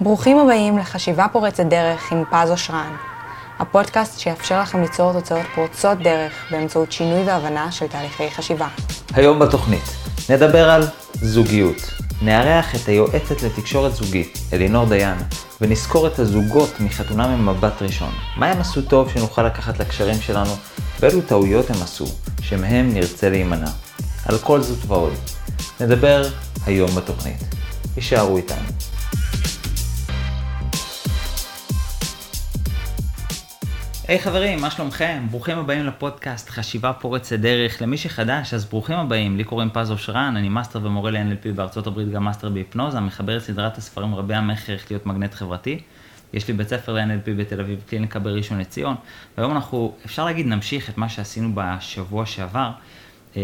[0.00, 2.96] ברוכים הבאים לחשיבה פורצת דרך עם פז אושרן,
[3.58, 8.68] הפודקאסט שיאפשר לכם ליצור תוצאות פורצות דרך באמצעות שינוי והבנה של תהליכי חשיבה.
[9.14, 9.82] היום בתוכנית
[10.30, 10.82] נדבר על
[11.14, 11.90] זוגיות.
[12.22, 15.16] נארח את היועצת לתקשורת זוגית, אלינור דיין,
[15.60, 18.12] ונזכור את הזוגות מחתונה ממבט ראשון.
[18.36, 20.52] מה הם עשו טוב שנוכל לקחת לקשרים שלנו,
[21.00, 22.06] ואילו טעויות הם עשו,
[22.40, 23.70] שמהם נרצה להימנע.
[24.26, 25.12] על כל זאת ועוד.
[25.80, 26.22] נדבר
[26.66, 27.44] היום בתוכנית.
[27.96, 28.68] הישארו איתנו.
[34.08, 35.26] היי hey, חברים, מה שלומכם?
[35.30, 37.82] ברוכים הבאים לפודקאסט חשיבה פורצת דרך.
[37.82, 39.36] למי שחדש, אז ברוכים הבאים.
[39.36, 43.42] לי קוראים פז אושרן, אני מאסטר ומורה ל-NLP בארצות הברית, גם מאסטר בהיפנוזה, מחבר את
[43.42, 45.80] סדרת הספרים רבי המכר איך להיות מגנט חברתי.
[46.32, 48.94] יש לי בית ספר ל-NLP בתל אביב, קליניקה בראשון לציון,
[49.38, 52.70] והיום אנחנו, אפשר להגיד, נמשיך את מה שעשינו בשבוע שעבר.
[53.36, 53.42] אה,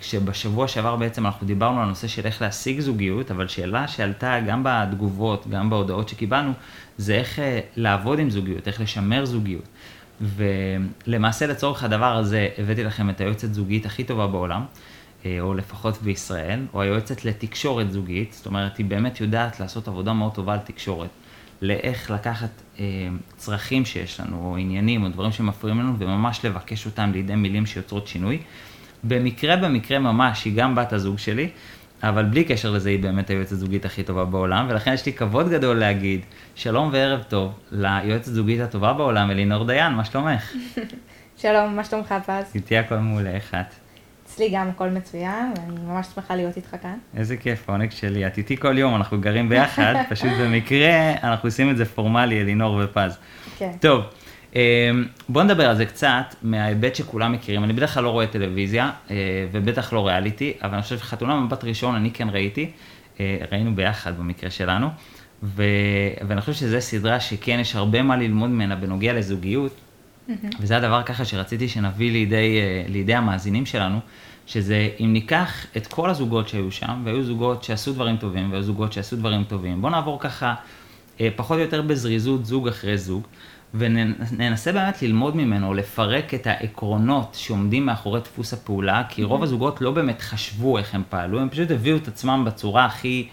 [0.00, 4.62] כשבשבוע שעבר בעצם אנחנו דיברנו על הנושא של איך להשיג זוגיות, אבל שאלה שעלתה גם
[4.64, 6.52] בתגובות, גם בהודעות שקיבלנו,
[6.98, 9.68] זה איך אה, לעבוד עם זוגיות, איך לשמר זוגיות.
[10.20, 14.64] ולמעשה לצורך הדבר הזה הבאתי לכם את היועצת זוגית הכי טובה בעולם,
[15.26, 20.12] אה, או לפחות בישראל, או היועצת לתקשורת זוגית, זאת אומרת, היא באמת יודעת לעשות עבודה
[20.12, 21.10] מאוד טובה על תקשורת,
[21.62, 22.84] לאיך לקחת אה,
[23.36, 28.06] צרכים שיש לנו, או עניינים, או דברים שמפריעים לנו, וממש לבקש אותם לידי מילים שיוצרות
[28.06, 28.38] שינוי.
[29.04, 31.48] במקרה במקרה ממש, היא גם בת הזוג שלי,
[32.08, 35.48] אבל בלי קשר לזה היא באמת היועצת הזוגית הכי טובה בעולם, ולכן יש לי כבוד
[35.50, 36.20] גדול להגיד
[36.54, 40.52] שלום וערב טוב ליועצת הזוגית הטובה בעולם, אלינור דיין, מה שלומך?
[41.42, 42.54] שלום, מה שלומך פז?
[42.54, 43.74] איתי הכל מעולה, איך את?
[44.26, 46.98] אצלי גם הכל מצוין, ואני ממש שמחה להיות איתך כאן.
[47.16, 48.26] איזה כיף, העונג שלי.
[48.26, 52.80] את איתי כל יום, אנחנו גרים ביחד, פשוט במקרה אנחנו עושים את זה פורמלי, אלינור
[52.84, 53.18] ופז.
[53.58, 53.70] כן.
[53.80, 54.04] טוב.
[54.54, 54.60] אמ,
[55.28, 57.64] בוא נדבר על זה קצת מההיבט שכולם מכירים.
[57.64, 59.16] אני בדרך כלל לא רואה טלוויזיה, אה,
[59.52, 62.70] ובטח לא ריאליטי, אבל אני חושב שחתונה מבט ראשון אני כן ראיתי,
[63.20, 64.88] אה, ראינו ביחד במקרה שלנו,
[65.42, 65.62] ו...
[66.28, 69.72] ואני חושב שזו סדרה שכן יש הרבה מה ללמוד ממנה בנוגע לזוגיות,
[70.28, 70.32] mm-hmm.
[70.60, 73.98] וזה הדבר ככה שרציתי שנביא לידי, אה, לידי המאזינים שלנו,
[74.46, 78.92] שזה אם ניקח את כל הזוגות שהיו שם, והיו זוגות שעשו דברים טובים, והיו זוגות
[78.92, 80.54] שעשו דברים טובים, בואו נעבור ככה
[81.36, 83.26] פחות או יותר בזריזות זוג אחרי זוג.
[83.78, 89.90] וננסה באמת ללמוד ממנו, לפרק את העקרונות שעומדים מאחורי דפוס הפעולה, כי רוב הזוגות לא
[89.90, 93.28] באמת חשבו איך הם פעלו, הם פשוט הביאו את עצמם בצורה הכי,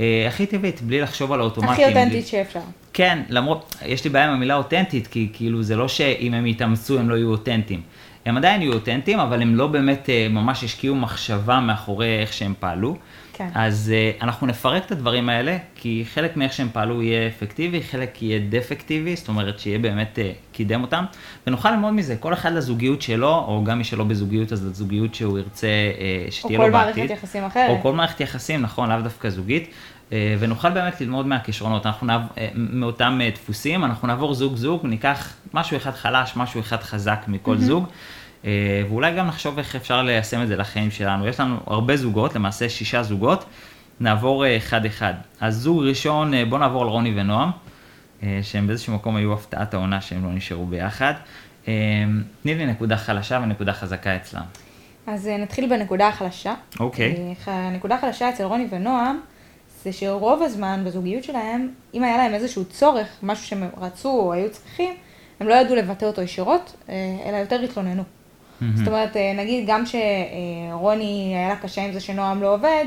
[0.00, 1.72] אה, הכי טבעית, בלי לחשוב על האוטומטים.
[1.72, 2.60] הכי אותנטית שאפשר.
[2.92, 6.98] כן, למרות, יש לי בעיה עם המילה אותנטית, כי כאילו זה לא שאם הם יתאמצו
[6.98, 7.80] הם לא יהיו אותנטיים.
[8.26, 12.54] הם עדיין יהיו אותנטיים, אבל הם לא באמת אה, ממש השקיעו מחשבה מאחורי איך שהם
[12.60, 12.96] פעלו.
[13.32, 13.48] כן.
[13.54, 18.22] אז uh, אנחנו נפרק את הדברים האלה, כי חלק מאיך שהם פעלו יהיה אפקטיבי, חלק
[18.22, 21.04] יהיה דפקטיבי, זאת אומרת שיהיה באמת uh, קידם אותם,
[21.46, 25.38] ונוכל ללמוד מזה, כל אחד לזוגיות שלו, או גם מי שלא בזוגיות, אז לזוגיות שהוא
[25.38, 25.68] ירצה
[26.30, 26.78] שתהיה לו בעתיד.
[26.78, 27.70] או כל מערכת יחסים אחרת.
[27.70, 29.70] או כל מערכת יחסים, נכון, לאו דווקא זוגית.
[30.12, 34.86] Uh, ונוכל באמת ללמוד מהכישרונות, אנחנו נעב, uh, מאותם uh, דפוסים, אנחנו נעבור זוג זוג,
[34.86, 37.60] ניקח משהו אחד חלש, משהו אחד חזק מכל mm-hmm.
[37.60, 37.86] זוג,
[38.44, 41.26] אה, ואולי גם נחשוב איך אפשר ליישם את זה לחיים שלנו.
[41.26, 43.44] יש לנו הרבה זוגות, למעשה שישה זוגות,
[44.00, 45.14] נעבור אה, אחד-אחד.
[45.40, 47.50] אז זוג ראשון, אה, בואו נעבור על רוני ונועם,
[48.42, 51.14] שהם באיזשהו מקום היו הפתעת העונה שהם לא נשארו ביחד.
[51.62, 54.42] תני לי נקודה חלשה ונקודה חזקה אצלם.
[55.06, 56.54] אז נתחיל בנקודה החלשה.
[56.80, 57.14] אוקיי.
[57.14, 57.50] Okay.
[57.50, 59.20] הנקודה החלשה אצל רוני ונועם,
[59.84, 64.50] זה שרוב הזמן בזוגיות שלהם, אם היה להם איזשהו צורך, משהו שהם רצו או היו
[64.50, 64.94] צריכים,
[65.40, 66.76] הם לא ידעו לבטא אותו ישירות,
[67.26, 68.02] אלא יותר התלוננו.
[68.02, 68.64] Mm-hmm.
[68.76, 72.84] זאת אומרת, אה, נגיד גם שרוני היה לה קשה עם זה שנועם לא עובד,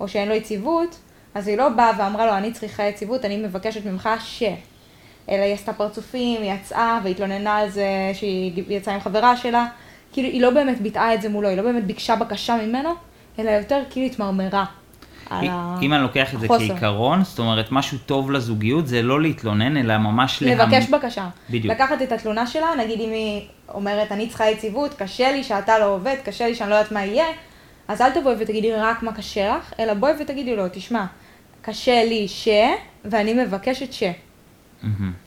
[0.00, 0.98] או שאין לו יציבות,
[1.34, 4.42] אז היא לא באה ואמרה לו, אני צריכה יציבות, אני מבקשת ממך ש...
[5.30, 9.66] אלא היא עשתה פרצופים, היא יצאה והתלוננה על זה שהיא יצאה עם חברה שלה.
[10.12, 12.90] כאילו, היא לא באמת ביטאה את זה מולו, היא לא באמת ביקשה בקשה ממנו,
[13.38, 14.64] אלא יותר כאילו התמרמרה.
[15.82, 19.98] אם אני לוקח את זה כעיקרון, זאת אומרת, משהו טוב לזוגיות זה לא להתלונן, אלא
[19.98, 21.00] ממש לבקש להמ...
[21.00, 21.28] בקשה.
[21.50, 21.74] בדיוק.
[21.74, 23.42] לקחת את התלונה שלה, נגיד אם היא
[23.74, 27.04] אומרת, אני צריכה יציבות, קשה לי שאתה לא עובד, קשה לי שאני לא יודעת מה
[27.04, 27.26] יהיה,
[27.88, 31.04] אז אל תבואי ותגידי רק מה קשה לך, אלא בואי ותגידי לו, תשמע,
[31.62, 32.48] קשה לי ש,
[33.04, 34.02] ואני מבקשת ש.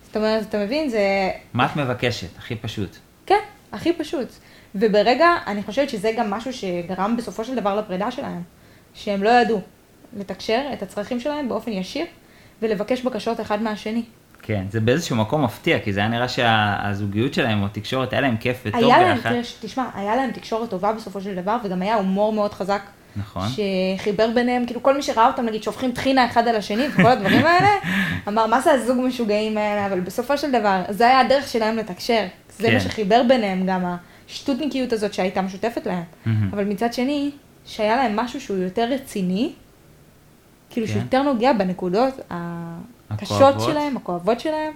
[0.03, 1.29] זאת אומרת, אתה מבין, זה...
[1.53, 2.37] מה את מבקשת?
[2.37, 2.95] הכי פשוט.
[3.25, 3.39] כן,
[3.71, 4.27] הכי פשוט.
[4.75, 8.41] וברגע, אני חושבת שזה גם משהו שגרם בסופו של דבר לפרידה שלהם,
[8.93, 9.61] שהם לא ידעו.
[10.17, 12.05] לתקשר את הצרכים שלהם באופן ישיר
[12.61, 14.03] ולבקש בקשות אחד מהשני.
[14.41, 18.37] כן, זה באיזשהו מקום מפתיע, כי זה היה נראה שהזוגיות שלהם או התקשורת, היה להם
[18.37, 19.31] כיף וטוב ביחד.
[19.31, 22.81] להם, תשמע, היה להם תקשורת טובה בסופו של דבר, וגם היה הומור מאוד חזק.
[23.15, 23.47] נכון.
[23.49, 27.45] שחיבר ביניהם, כאילו כל מי שראה אותם, נגיד, שופכים טחינה אחד על השני וכל הדברים
[27.45, 27.69] האלה,
[28.27, 32.25] אמר, מה זה הזוג משוגעים האלה, אבל בסופו של דבר, זה היה הדרך שלהם לתקשר.
[32.57, 32.73] זה כן.
[32.73, 33.95] מה שחיבר ביניהם, גם
[34.29, 36.03] השטותניקיות הזאת שהייתה משותפת להם.
[36.51, 37.31] אבל מצד שני,
[37.65, 39.51] שהיה להם משהו שהוא יותר רציני,
[40.71, 40.93] כאילו כן.
[40.93, 42.13] שיותר נוגע בנקודות
[43.09, 43.61] הקשות.
[43.61, 44.73] שלהם, הכואבות שלהם,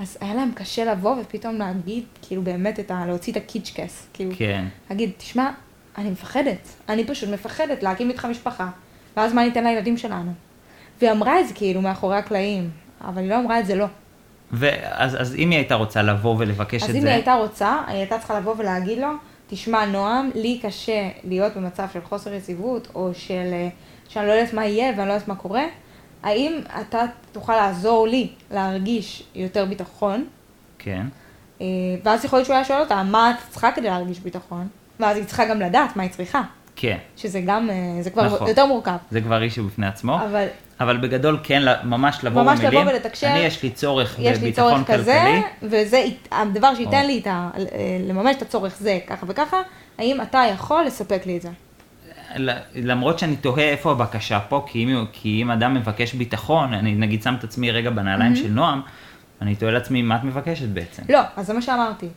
[0.00, 3.06] אז היה להם קשה לבוא ופתאום להגיד, כאילו באמת, את ה...
[3.06, 4.06] להוציא את הקיצ'קס.
[4.12, 4.64] כאילו, כן.
[4.90, 5.50] להגיד, תשמע,
[5.98, 8.68] אני מפחדת, אני פשוט מפחדת להקים איתך משפחה,
[9.16, 10.32] ואז מה ניתן לילדים שלנו?
[11.00, 12.70] והיא אמרה את זה כאילו מאחורי הקלעים,
[13.04, 13.86] אבל היא לא אמרה את זה לא.
[14.52, 17.78] ואז אז אם היא הייתה רוצה לבוא ולבקש אז את אם זה, היא הייתה רוצה,
[17.86, 19.08] היא הייתה צריכה לבוא ולהגיד לו,
[19.50, 23.68] תשמע, נועם, לי קשה להיות במצב של חוסר יציבות, או של, אה,
[24.08, 25.64] שאני לא יודעת מה יהיה ואני לא יודעת מה קורה,
[26.22, 30.26] האם אתה תוכל לעזור לי להרגיש יותר ביטחון?
[30.78, 31.06] כן,
[31.60, 31.66] אה,
[32.04, 34.68] ואז יכול להיות שהוא היה שואל אותה, מה את צריכה כדי להרגיש ביטחון?
[35.00, 36.42] ואז היא צריכה גם לדעת מה היא צריכה,
[36.80, 38.48] כן, שזה גם, אה, זה כבר נכון.
[38.48, 38.96] יותר מורכב.
[39.10, 40.46] זה כבר אישו בפני עצמו, אבל
[40.80, 43.26] אבל בגדול כן, ממש לבוא ממש במילים, לבוא ולתקשר.
[43.26, 45.22] אני יש לי צורך יש לי בביטחון צורך כזה,
[45.60, 47.06] כלכלי, וזה ית- הדבר שייתן או.
[47.06, 47.50] לי את ה...
[47.56, 47.62] אה,
[48.08, 49.56] לממש את הצורך זה, ככה וככה,
[49.98, 51.48] האם אתה יכול לספק לי את זה?
[52.74, 57.22] למרות שאני תוהה איפה הבקשה פה, כי אם, כי אם אדם מבקש ביטחון, אני נגיד
[57.22, 58.80] שם את עצמי רגע בנעליים של נועם,
[59.42, 61.02] אני תוהה לעצמי, מה את מבקשת בעצם?
[61.08, 62.08] לא, אז זה מה שאמרתי.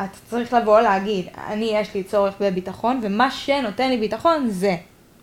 [0.00, 4.76] את צריך לבוא להגיד, אני יש לי צורך בביטחון, ומה שנותן לי ביטחון זה,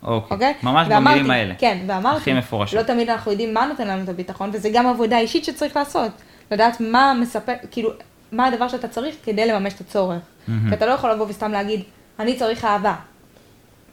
[0.04, 0.54] אוקיי, אוקיי?
[0.64, 1.56] ממש ואמרתי- במילים האלה.
[1.56, 2.80] כן, ואמרתי, הכי מפורשות.
[2.80, 6.12] לא תמיד אנחנו יודעים מה נותן לנו את הביטחון, וזה גם עבודה אישית שצריך לעשות.
[6.52, 7.90] לדעת מה מספק, כאילו,
[8.32, 10.22] מה הדבר שאתה צריך כדי לממש את הצורך.
[10.48, 10.70] מהמם.
[10.70, 11.82] כי אתה לא יכול לבוא וסתם להגיד,
[12.20, 12.96] אני צריך אהבה.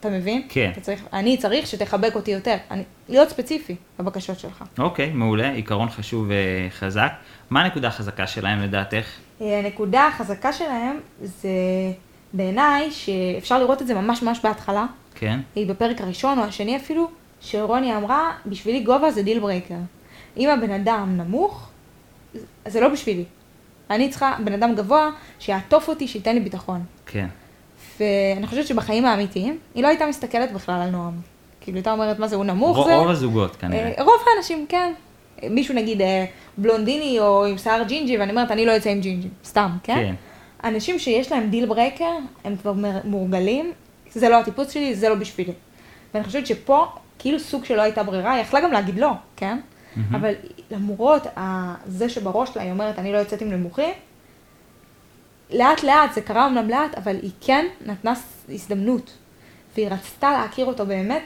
[0.00, 0.43] אתה מבין?
[0.49, 0.70] כן.
[0.73, 2.56] אתה צריך, אני צריך שתחבק אותי יותר.
[2.70, 4.64] אני, להיות ספציפי בבקשות שלך.
[4.78, 6.31] אוקיי, מעולה, עיקרון חשוב
[6.69, 7.12] וחזק.
[7.50, 9.06] מה הנקודה החזקה שלהם לדעתך?
[9.40, 11.48] אה, הנקודה החזקה שלהם זה
[12.32, 14.87] בעיניי שאפשר לראות את זה ממש ממש בהתחלה.
[15.14, 17.10] כן, היא בפרק הראשון או השני אפילו,
[17.40, 19.74] שרוני אמרה, בשבילי גובה זה deal breaker.
[20.37, 21.69] אם הבן אדם נמוך,
[22.66, 23.25] זה לא בשבילי.
[23.90, 26.84] אני צריכה בן אדם גבוה שיעטוף אותי, שייתן לי ביטחון.
[27.06, 27.26] כן,
[28.00, 31.14] ואני חושבת שבחיים האמיתיים, היא לא הייתה מסתכלת בכלל על נועם.
[31.60, 32.76] כאילו, הייתה אומרת, מה זה, הוא נמוך?
[32.76, 32.96] רוב זה...
[32.96, 33.92] רוב הזוגות כנראה.
[33.99, 34.92] אה, רוב האנשים, כן.
[35.50, 36.24] מישהו נגיד אה,
[36.58, 39.94] בלונדיני או עם שיער ג'ינג'י, ואני אומרת, אני לא אצא עם ג'ינג'י, סתם, כן?
[39.94, 40.14] כן.
[40.68, 42.12] אנשים שיש להם deal breaker,
[42.44, 42.72] הם כבר
[43.04, 43.72] מורגלים,
[44.12, 45.52] זה לא הטיפוס שלי, זה לא בשבילי.
[46.14, 46.86] ואני חושבת שפה,
[47.18, 49.58] כאילו סוג שלא הייתה ברירה, היא יכלה גם להגיד לא, כן?
[50.12, 50.32] אבל
[50.70, 53.94] למרות ה- זה שבראש שלה היא אומרת, אני לא יוצאת עם נמוכים,
[55.50, 58.12] לאט לאט, זה קרה אמנם לאט, אבל היא כן נתנה
[58.48, 59.12] הזדמנות.
[59.74, 61.22] והיא רצתה להכיר אותו באמת,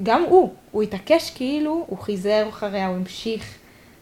[0.00, 3.54] וגם הוא, הוא התעקש כאילו, הוא חיזר אחריה, הוא המשיך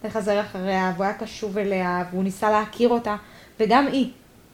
[0.05, 3.17] לחזר אחריה, והוא היה קשוב אליה, והוא ניסה להכיר אותה,
[3.61, 4.11] וגם היא.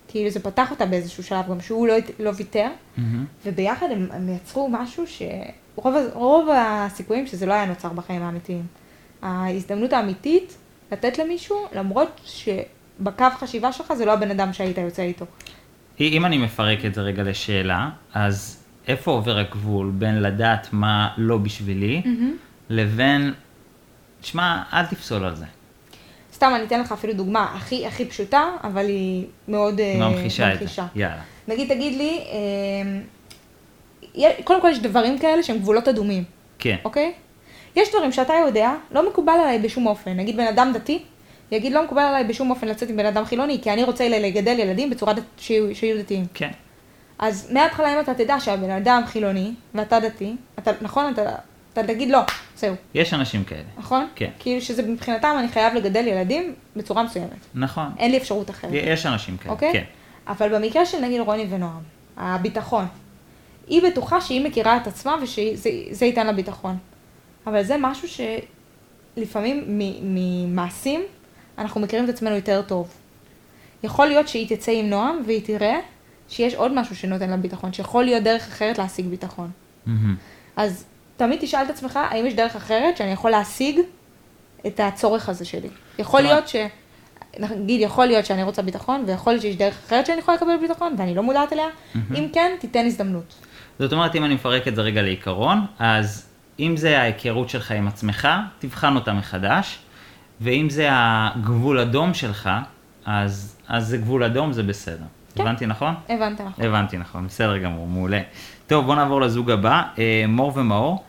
[0.08, 3.24] כאילו זה פתח אותה באיזשהו שלב, גם שהוא לא, לא ויתר, מהמם.
[3.46, 8.66] וביחד הם, הם יצרו משהו שרוב הסיכויים שזה לא היה נוצר בחיים האמיתיים.
[9.22, 10.56] ההזדמנות האמיתית
[10.92, 15.24] לתת למישהו, למרות שבקו חשיבה שלך זה לא הבן אדם שהיית יוצא איתו.
[16.00, 21.38] אם אני מפרק את זה רגע לשאלה, אז איפה עובר הגבול בין לדעת מה לא
[21.38, 22.02] בשבילי,
[22.70, 23.32] לבין,
[24.22, 25.44] שמע, אל תפסול על זה.
[26.34, 30.58] סתם אני אתן לך אפילו דוגמה הכי הכי פשוטה, אבל היא מאוד אה, ממחישה את
[30.58, 30.82] זה.
[30.94, 31.22] יאללה.
[31.48, 32.20] נגיד תגיד לי,
[34.16, 36.24] אה, קודם כל יש דברים כאלה שהם גבולות אדומים.
[36.58, 37.12] כן, אוקיי?
[37.76, 40.16] יש דברים שאתה יודע, לא מקובל עליי בשום אופן.
[40.16, 41.02] נגיד בן אדם דתי,
[41.50, 44.58] יגיד לא מקובל עליי בשום אופן לצאת עם בן אדם חילוני, כי אני רוצה לגדל
[44.58, 46.26] ילדים בצורה דת, שיהיו, שיהיו דתיים.
[46.34, 46.50] כן.
[47.18, 51.34] אז מההתחלה אם אתה תדע שהבן אדם חילוני, ואתה דתי, אתה, נכון, אתה,
[51.72, 52.20] אתה תגיד לא,
[52.56, 53.62] זהו, יש אנשים כאלה.
[53.78, 54.08] נכון?
[54.14, 54.30] כן.
[54.38, 57.46] כאילו שזה מבחינתם אני חייב לגדל ילדים בצורה מסוימת.
[57.54, 57.86] נכון.
[57.98, 58.70] אין לי אפשרות אחרת.
[58.74, 59.72] יש אנשים כאלה, אוקיי?
[59.72, 59.84] כן.
[60.28, 61.82] אבל במקרה של נגיד רוני ונועם,
[62.16, 62.86] הביטחון,
[63.66, 66.76] היא בטוחה שהיא מכירה את עצמה ושזה זה ייתן לה ביטחון.
[67.46, 68.08] אבל זה משהו
[69.16, 69.64] שלפעמים
[70.02, 71.00] ממעשים
[71.58, 72.88] אנחנו מכירים את עצמנו יותר טוב.
[73.82, 75.78] יכול להיות שהיא תצא עם נועם והיא תראה
[76.28, 79.50] שיש עוד משהו שנותן לה ביטחון, שיכול להיות דרך אחרת להשיג ביטחון.
[79.86, 80.16] מהמם.
[80.56, 80.84] אז
[81.16, 83.80] תמיד תשאל את עצמך, האם יש דרך אחרת שאני יכול להשיג
[84.66, 85.68] את הצורך הזה שלי.
[85.98, 86.56] יכול להיות ש...
[87.38, 90.94] נגיד, יכול להיות שאני רוצה ביטחון, ויכול להיות שיש דרך אחרת שאני יכולה לקבל ביטחון,
[90.98, 91.66] ואני לא מודעת אליה.
[92.14, 93.34] אם כן, תיתן הזדמנות.
[93.78, 96.26] זאת אומרת, אם אני מפרק את זה רגע לעיקרון, אז
[96.60, 99.78] אם זה ההיכרות שלך עם עצמך, תבחן אותה מחדש,
[100.40, 102.50] ואם זה הגבול אדום שלך,
[103.04, 105.04] אז, אז זה גבול אדום, זה בסדר.
[105.34, 105.42] כן.
[105.42, 105.94] הבנתי נכון?
[106.08, 106.64] הבנת נכון.
[106.64, 108.20] הבנתי נכון, בסדר גמור, מעולה.
[108.66, 111.04] טוב, בוא נעבור לזוג הבא, אה, מור ומאור.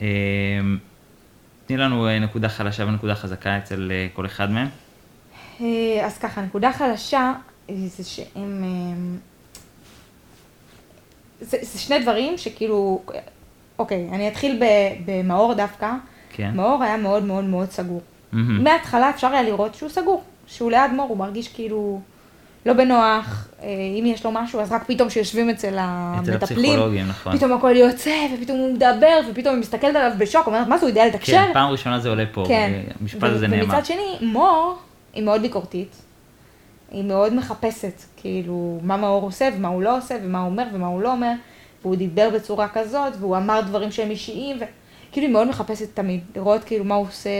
[0.00, 0.06] אה,
[1.66, 4.68] תני לנו אה, נקודה חלשה ונקודה חזקה אצל אה, כל אחד מהם.
[5.60, 7.32] אה, אז ככה, נקודה חלשה
[7.86, 8.64] זה שהם...
[8.64, 9.18] אה,
[11.40, 13.02] זה, זה שני דברים שכאילו...
[13.78, 14.62] אוקיי, אני אתחיל
[15.04, 15.92] במאור דווקא.
[16.30, 16.50] כן.
[16.54, 18.02] מאור היה מאוד מאוד מאוד סגור.
[18.32, 18.64] מהמם.
[18.64, 22.00] מההתחלה אפשר היה לראות שהוא סגור, שהוא ליד מור, הוא מרגיש כאילו
[22.66, 23.68] לא בנוח, אה,
[24.00, 27.36] אם יש לו משהו, אז רק פתאום כשיושבים אצל אצל המטפלים, הפסיכולוגים, נכון.
[27.36, 30.90] פתאום הכל יוצא, ופתאום הוא מדבר, ופתאום היא מסתכלת עליו בשוק, אומרת, מה זה, הוא
[30.90, 31.32] יודע לתקשר?
[31.32, 32.72] כן, פעם ראשונה זה עולה פה, כן.
[33.00, 33.64] המשפט הזה נאמר.
[33.64, 34.78] ומצד שני, מור
[35.14, 35.96] היא מאוד ביקורתית.
[36.90, 40.86] היא מאוד מחפשת, כאילו, מה מאור עושה ומה הוא לא עושה, ומה הוא אומר ומה
[40.86, 41.32] הוא לא אומר,
[41.82, 46.64] והוא דיבר בצורה כזאת, והוא אמר דברים שהם אישיים, וכאילו היא מאוד מחפשת תמיד, לראות
[46.64, 47.30] כאילו מה הוא עושה,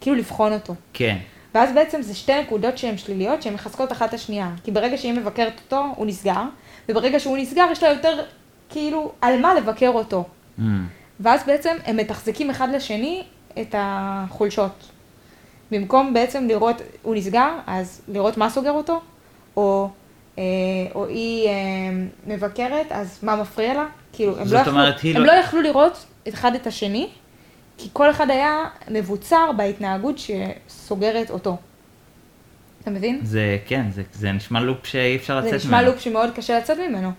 [0.00, 0.74] כאילו לבחון אותו.
[0.92, 1.16] כן,
[1.54, 4.50] ואז בעצם זה שתי נקודות שהן שליליות, שהן מחזקות אחת את השנייה.
[4.64, 6.42] כי ברגע שהיא מבקרת אותו, הוא נסגר,
[6.88, 8.22] וברגע שהוא נסגר, יש לה יותר,
[8.68, 10.24] כאילו, על מה לבקר אותו.
[10.58, 10.62] Mm,
[11.20, 13.22] ואז בעצם הם מתחזקים אחד לשני
[13.60, 14.90] את החולשות.
[15.70, 19.00] במקום בעצם לראות, הוא נסגר, אז לראות מה סוגר אותו,
[19.56, 19.88] או,
[20.38, 20.42] אה,
[20.94, 21.52] או היא אה,
[22.26, 23.86] מבקרת, אז מה מפריע לה?
[24.12, 27.08] כאילו, הם, לא יכלו, אומרת, היא הם לא- לא יכלו לראות אחד את השני,
[27.82, 31.56] כי כל אחד היה מבוצר בהתנהגות שסוגרת אותו.
[32.82, 33.20] אתה מבין?
[33.22, 35.78] זה, כן, זה, זה נשמע לופ שאי אפשר לצאת זה ממנו.
[35.78, 37.10] נשמע לופ שמאוד קשה לצאת ממנו.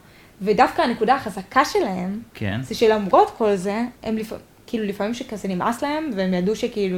[0.42, 4.34] ודווקא הנקודה החזקה שלהם, כן, זה שלמרות כל זה, הם לפ...
[4.68, 6.98] כאילו לפעמים שכזה נמאס להם, והם ידעו שכאילו,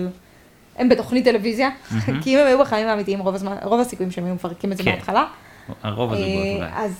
[0.77, 2.22] הם בתוכנית טלוויזיה, מהמם.
[2.22, 4.84] כי אם הם היו בחיים האמיתיים, רוב הזמן, רוב הסיכויים שהם היו מפרקים את זה
[4.84, 4.89] כן.
[4.89, 5.25] מההתחלה.
[5.84, 6.70] הרוב הזוגות אה, אולי.
[6.74, 6.96] אז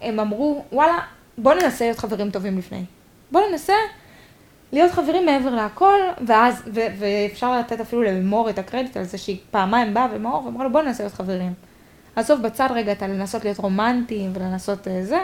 [0.00, 0.98] הם אמרו, וואלה,
[1.38, 2.84] בוא ננסה להיות חברים טובים לפני.
[3.32, 3.74] בוא ננסה
[4.72, 9.38] להיות חברים מעבר להכל, ואז, ו- ואפשר לתת אפילו למור את הקרדיט על זה שהיא
[9.50, 11.52] פעמיים באה ומור, ואמרה לו, בוא ננסה להיות חברים.
[12.16, 15.18] עזוב בצד רגע את הלנסות להיות רומנטיים ולנסות אה, זה,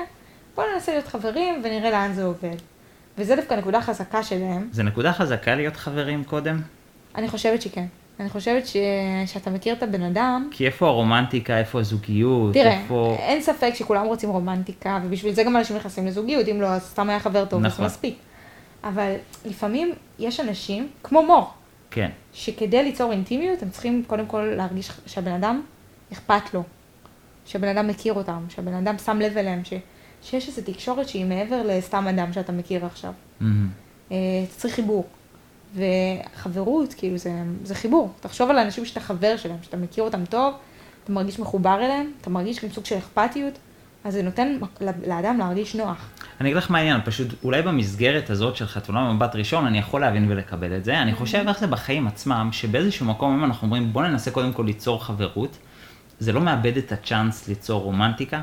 [0.55, 2.57] בוא ננסה להיות חברים ונראה לאן זה עובד.
[3.19, 4.69] וזה דווקא נקודה חזקה שלהם.
[4.73, 6.61] זה נקודה חזקה להיות חברים קודם?
[7.15, 7.85] אני חושבת שכן.
[8.21, 8.77] אני חושבת ש...
[9.27, 13.17] שאתה מכיר את הבן אדם, כי איפה הרומנטיקה, איפה הזוגיות, תראה, איפה...
[13.19, 17.11] אין ספק שכולם רוצים רומנטיקה, ובשביל זה גם אנשים נכנסים לזוגיות, אם לא, אז סתם
[17.11, 17.85] היה חבר טוב, נכון.
[17.85, 18.19] אז מספיק.
[18.85, 21.51] אבל לפעמים יש אנשים, כמו מור,
[21.91, 25.63] כן, שכדי ליצור אינטימיות, הם צריכים קודם כל להרגיש שהבן אדם
[26.13, 26.63] אכפת לו,
[27.47, 29.73] שהבן אדם מכיר אותם, שהבן אדם שם לב אליהם, ש...
[30.23, 33.13] שיש איזו תקשורת שהיא מעבר לסתם אדם שאתה מכיר עכשיו.
[34.13, 34.17] אה,
[34.49, 35.07] אתה צריך חיבור.
[35.75, 37.33] וחברות, כאילו, זה,
[37.65, 38.11] זה חיבור.
[38.21, 40.55] תחשוב על האנשים שאתה חבר שלהם, שאתה מכיר אותם טוב,
[41.05, 43.59] אתה מרגיש מחובר אליהם, אתה מרגיש גם סוג של אכפתיות,
[44.05, 44.59] אז זה נותן
[45.07, 46.11] לאדם להרגיש נוח.
[46.43, 50.01] אני אגיד לך מה העניין, פשוט אולי במסגרת הזאת של חתונה במבט ראשון, אני יכול
[50.01, 50.99] להבין ולקבל את זה.
[51.03, 54.63] אני חושב איך זה בחיים עצמם, שבאיזשהו מקום, אם אנחנו אומרים, בוא ננסה קודם כל
[54.63, 55.59] ליצור חברות,
[56.19, 58.41] זה לא מאבד את הצ'אנס ליצור רומנטיקה?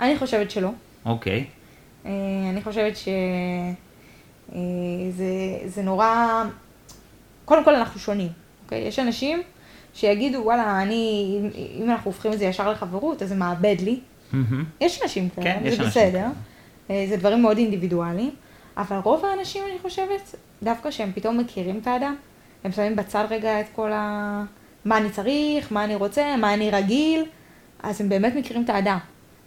[0.00, 0.70] אני חושבת שלא.
[1.06, 1.44] אוקיי.
[2.06, 2.10] אה,
[2.50, 3.72] אני חושבת שזה
[5.10, 5.24] זה,
[5.66, 6.42] זה נורא...
[7.44, 8.28] קודם כל אנחנו שונים,
[8.64, 8.78] אוקיי?
[8.78, 9.42] יש אנשים
[9.94, 11.36] שיגידו, וואלה, אני,
[11.80, 14.00] אם- אנחנו הופכים את זה ישר לחברות, אז זה מאבד לי.
[14.80, 16.18] יש אנשים כאלה, כן, זה בסדר.
[16.18, 16.28] אה,
[16.88, 18.30] זה דברים מאוד אינדיבידואליים,
[18.76, 22.16] אבל רוב האנשים, אני חושבת, דווקא שהם פתאום מכירים את האדם,
[22.64, 24.44] הם שמים בצד רגע את כל ה...
[24.84, 27.24] מה אני צריך, מה אני רוצה, מה אני רגיל,
[27.82, 28.98] אז הם באמת מכירים את האדם.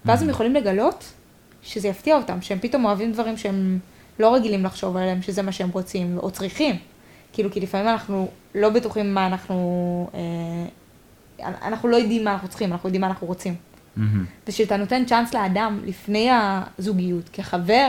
[0.05, 1.13] ואז הם יכולים לגלות
[1.61, 3.79] שזה יפתיע אותם, שהם פתאום אוהבים דברים שהם
[4.19, 6.75] לא רגילים לחשוב עליהם, שזה מה שהם רוצים או צריכים.
[7.33, 10.09] כאילו, כי לפעמים אנחנו לא בטוחים מה אנחנו...
[10.13, 10.19] אה,
[11.41, 13.55] אנחנו לא יודעים מה אנחנו צריכים, אנחנו יודעים מה אנחנו רוצים.
[13.97, 14.25] מהמם.
[14.47, 16.29] ושאתה נותן צ'אנס לאדם לפני
[16.77, 17.87] הזוגיות כחבר,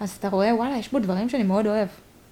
[0.00, 1.88] אז אתה רואה, וואלה, יש בו דברים שאני מאוד אוהב,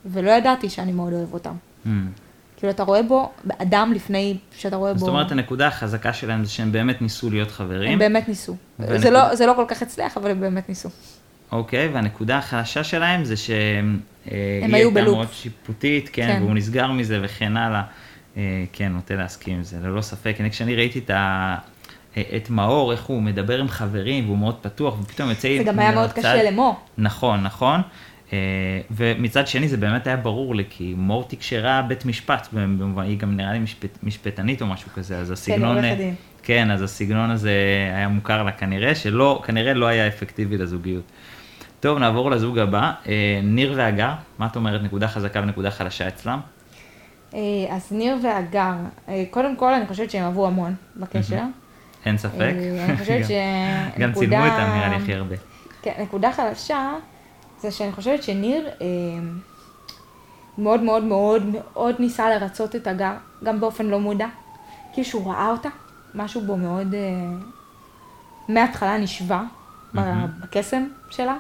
[0.06, 1.54] ולא ידעתי שאני מאוד אוהב אותם.
[1.84, 2.08] מהמם.
[2.56, 4.98] כאילו, אתה רואה בו אדם לפני שאתה רואה בו...
[4.98, 7.92] זאת אומרת, הנקודה החזקה שלהם זה שהם באמת ניסו להיות חברים.
[7.92, 8.56] הם באמת ניסו.
[8.78, 10.88] והנקודה- זה לא, זה לא כל כך הצליח, אבל הם באמת ניסו.
[11.52, 14.00] אוקיי, והנקודה החלשה שלהם זה שהם...
[14.30, 15.14] אה, הם היא היו הייתה בלופ.
[15.16, 16.42] מאוד שיפוטית, כן, כן.
[16.42, 17.82] והוא נסגר מזה וכן הלאה.
[18.36, 20.36] אה, כן, נוטה להסכים עם זה, ללא ספק.
[20.40, 21.56] אני, כשאני ראיתי את, ה...
[22.36, 25.56] את מאור, איך הוא מדבר עם חברים, והוא מאוד פתוח, ופתאום יוצא.
[25.58, 26.76] זה גם היה מאוד קשה לאמור.
[26.98, 27.80] נכון, נכון.
[28.32, 28.38] אה,
[28.90, 33.36] ומצד שני זה באמת היה ברור לי, כי מור תקשרה בית משפט, במובן, היא גם
[33.36, 35.76] נראה לי משפט, משפטנית או משהו כזה, אז הסגנון...
[35.76, 36.14] עורכת דין.
[36.42, 37.52] כן, אז הסגנון הזה
[37.94, 41.04] היה מוכר לה כנראה, שלא, כנראה לא היה אפקטיבי לזוגיות.
[41.80, 46.40] טוב, נעבור לזוג הבא, אה, ניר והגר, מה את אומרת, נקודה חזקה ונקודה חלשה אצלם?
[47.70, 48.74] אז ניר והגר,
[49.30, 51.42] קודם כל, אני חושבת שהם אהבו המון בקשר.
[52.06, 52.54] אין ספק.
[52.88, 53.98] אני חושבת שנקודה...
[53.98, 55.34] גם צילמו אותם נראה לי הכי הרבה.
[55.82, 56.92] כן, נקודה חלשה,
[57.60, 58.86] זה שאני חושבת שניר אה,
[60.58, 63.12] מאוד מאוד מאוד מאוד ניסה לרצות את הגר,
[63.44, 64.26] גם באופן לא מודע.
[64.92, 65.68] כאילו שהוא ראה אותה,
[66.14, 67.00] משהו בו מאוד, אה,
[68.48, 68.96] מההתחלה
[69.92, 70.26] מהמם.
[70.40, 71.36] בקסם שלה.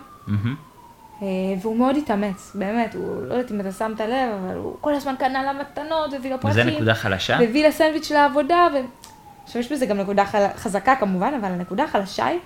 [1.22, 1.26] אה,
[1.62, 5.14] והוא מאוד התאמץ, באמת, הוא, לא יודעת אם אתה שמת לב, אבל הוא כל הזמן
[5.18, 7.36] קנה לה מתנות, והביא לה וזה פרחים, נקודה חלשה?
[7.40, 8.76] והביא לה סנדוויץ' לעבודה, ו...
[9.46, 10.46] עכשיו יש בזה גם נקודה חל...
[10.56, 12.38] חזקה כמובן, אבל הנקודה החלשה היא,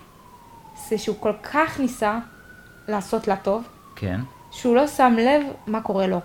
[0.89, 2.19] זה שהוא כל כך ניסה
[2.89, 4.21] לעשות לה טוב, כן.
[4.51, 6.21] שהוא לא שם לב מה קורה לו.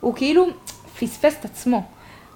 [0.00, 0.46] הוא כאילו
[0.98, 1.86] פספס את עצמו.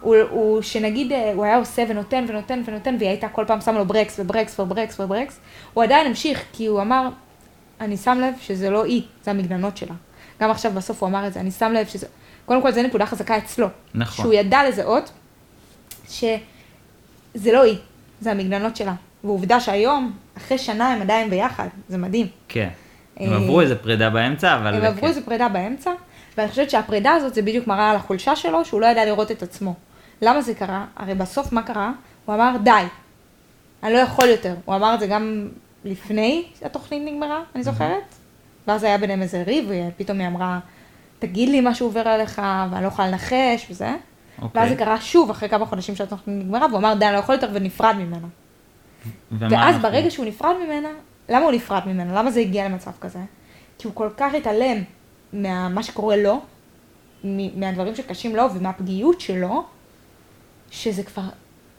[0.00, 3.78] הוא, הוא שנגיד אה, הוא היה עושה ונותן ונותן ונותן, והיא הייתה כל פעם שמה
[3.78, 5.40] לו ברקס וברקס וברקס וברקס,
[5.74, 7.08] הוא עדיין המשיך, כי הוא אמר,
[7.80, 9.94] אני שם לב שזה לא היא, זה המגננות שלה.
[10.40, 12.06] גם עכשיו בסוף הוא אמר את זה, אני שם לב שזה,
[12.44, 13.66] קודם כל זה נקודה חזקה אצלו.
[13.94, 14.24] נכון.
[14.24, 15.10] שהוא ידע לזהות
[17.34, 17.78] שזה לא היא,
[18.20, 18.94] זה המגננות שלה.
[19.24, 22.26] ועובדה שהיום, אחרי שנה הם עדיין ביחד, זה מדהים.
[22.48, 22.68] כן.
[23.16, 24.74] הם אה, עברו איזה פרידה באמצע, אבל...
[24.74, 25.06] הם עברו כן.
[25.06, 25.90] איזה פרידה באמצע,
[26.36, 29.42] ואני חושבת שהפרידה הזאת זה בדיוק מראה על החולשה שלו, שהוא לא ידע לראות את
[29.42, 29.74] עצמו.
[30.22, 30.84] למה זה קרה?
[30.96, 31.92] הרי בסוף מה קרה?
[32.24, 32.70] הוא אמר, די,
[33.82, 34.54] אני לא יכול יותר.
[34.64, 35.48] הוא אמר את זה גם
[35.84, 38.14] לפני שהתוכנית נגמרה, אני זוכרת.
[38.66, 40.58] ואז היה ביניהם איזה ריב, ופתאום היא אמרה,
[41.18, 43.94] תגיד לי מה שעובר עליך, ואני לא יכולה לנחש, וזה.
[44.42, 44.60] אוקיי.
[44.60, 47.34] ואז זה קרה שוב, אחרי כמה חודשים שהתוכנית נגמרה, והוא אמר, די, אני לא יכול
[47.34, 48.26] יותר, ונפרד ממנה.
[49.32, 50.88] ואז אנחנו- ברגע שהוא נפרד ממנה,
[51.28, 52.14] למה הוא נפרד ממנה?
[52.14, 53.18] למה זה הגיע למצב כזה?
[53.78, 54.82] כי הוא כל כך התעלם
[55.32, 56.40] ממה שקורה לו,
[57.56, 59.64] מהדברים שקשים לו ומהפגיעות שלו,
[60.70, 61.22] שזה כבר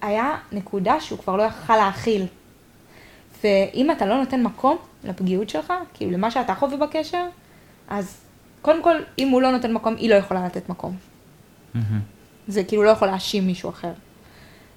[0.01, 2.25] היה נקודה שהוא כבר לא יכל להכיל.
[3.43, 7.25] ואם אתה לא נותן מקום לפגיעות שלך, כאילו למה שאתה חווה בקשר,
[7.87, 8.17] אז
[8.61, 10.95] קודם כל, אם הוא לא נותן מקום, היא לא יכולה לתת מקום.
[11.73, 11.99] מהמם.
[12.49, 13.91] זה כאילו לא יכול להאשים מישהו אחר.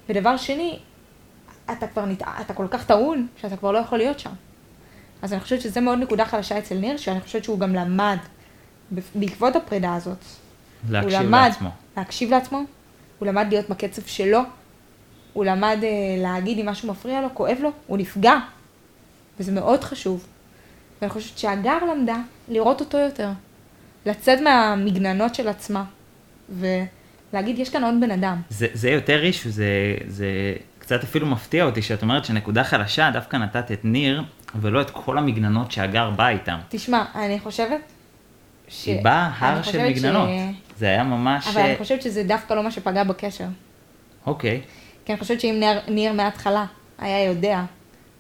[0.09, 0.79] ודבר שני,
[1.73, 2.23] אתה כבר נת...
[2.41, 4.31] אתה כל כך טעון, שאתה כבר לא יכול להיות שם.
[5.23, 8.19] אז אני חושבת שזה מאוד נקודה חלשה אצל ניר, שאני חושבת שהוא גם למד,
[9.15, 10.19] בעקבות הפרידה הזאת,
[10.91, 11.69] להקשיב הוא למד לעצמו.
[11.97, 12.63] להקשיב לעצמו,
[13.19, 14.41] הוא למד להיות בקצב שלו,
[15.33, 15.89] הוא למד אה,
[16.19, 18.39] להגיד אם משהו מפריע לו, כואב לו, הוא נפגע,
[19.41, 20.27] וזה מאוד חשוב.
[21.01, 22.17] ואני חושבת שהגר למדה
[22.49, 23.31] לראות אותו יותר,
[24.07, 25.85] לצאת מהמגננות של עצמה,
[27.33, 28.41] ולהגיד, יש כאן עוד בן אדם.
[28.49, 29.67] זה, זה יותר אישו, זה,
[30.07, 30.27] זה
[30.79, 34.23] קצת אפילו מפתיע אותי שאת אומרת שנקודה חלשה, דווקא נתת את ניר,
[34.55, 36.59] ולא את כל המגננות שהגר בא איתם.
[36.69, 37.81] תשמע, אני חושבת
[38.69, 38.87] ש...
[38.87, 40.29] היא באה הר של מגננות.
[40.29, 40.79] ש...
[40.79, 41.49] זה היה ממש...
[41.49, 43.47] אבל אני חושבת שזה דווקא לא מה שפגע בקשר.
[44.27, 44.61] אוקיי,
[45.05, 46.67] כי אני חושבת שאם ניר, ניר מההתחלה
[46.99, 47.63] היה יודע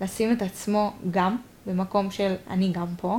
[0.00, 3.18] לשים את עצמו גם במקום של אני גם פה,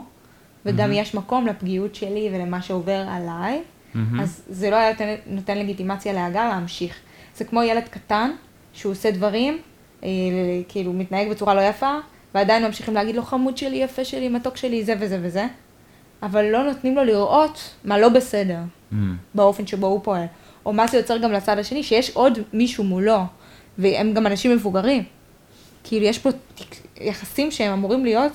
[0.66, 0.94] וגם מהמם.
[0.94, 3.62] יש מקום לפגיעות שלי ולמה שעובר עליי,
[3.94, 4.20] מהמם.
[4.20, 6.96] אז זה לא היה נותן, נותן לגיטימציה להגר להמשיך.
[7.36, 8.32] זה כמו ילד קטן
[8.74, 9.58] שהוא עושה דברים,
[10.03, 10.10] אה,
[10.68, 11.98] כאילו מתנהג בצורה לא יפה,
[12.36, 15.46] ועדיין ממשיכים להגיד לו חמוד שלי, יפה שלי, מתוק שלי, זה וזה וזה,
[16.24, 18.60] אבל לא נותנים לו לראות מה לא בסדר.
[18.92, 19.16] מהמם.
[19.36, 20.25] באופן שבו הוא פועל.
[20.66, 23.20] או מה זה יוצר גם לצד השני, שיש עוד מישהו מולו,
[23.77, 25.03] והם גם אנשים מבוגרים.
[25.84, 26.29] כאילו, יש פה
[27.01, 28.32] יחסים שהם אמורים להיות,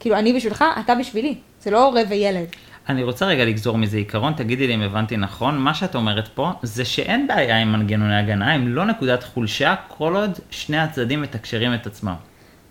[0.00, 1.34] כאילו, אני בשבילך, אתה בשבילי.
[1.62, 2.46] זה לא הורה וילד.
[2.88, 6.52] אני רוצה רגע לגזור מזה עיקרון, תגידי לי אם הבנתי נכון, מה שאת אומרת פה
[6.62, 11.74] זה שאין בעיה עם מנגנוני הגנה, הם לא נקודת חולשה, כל עוד שני הצדדים מתקשרים
[11.74, 12.14] את עצמם.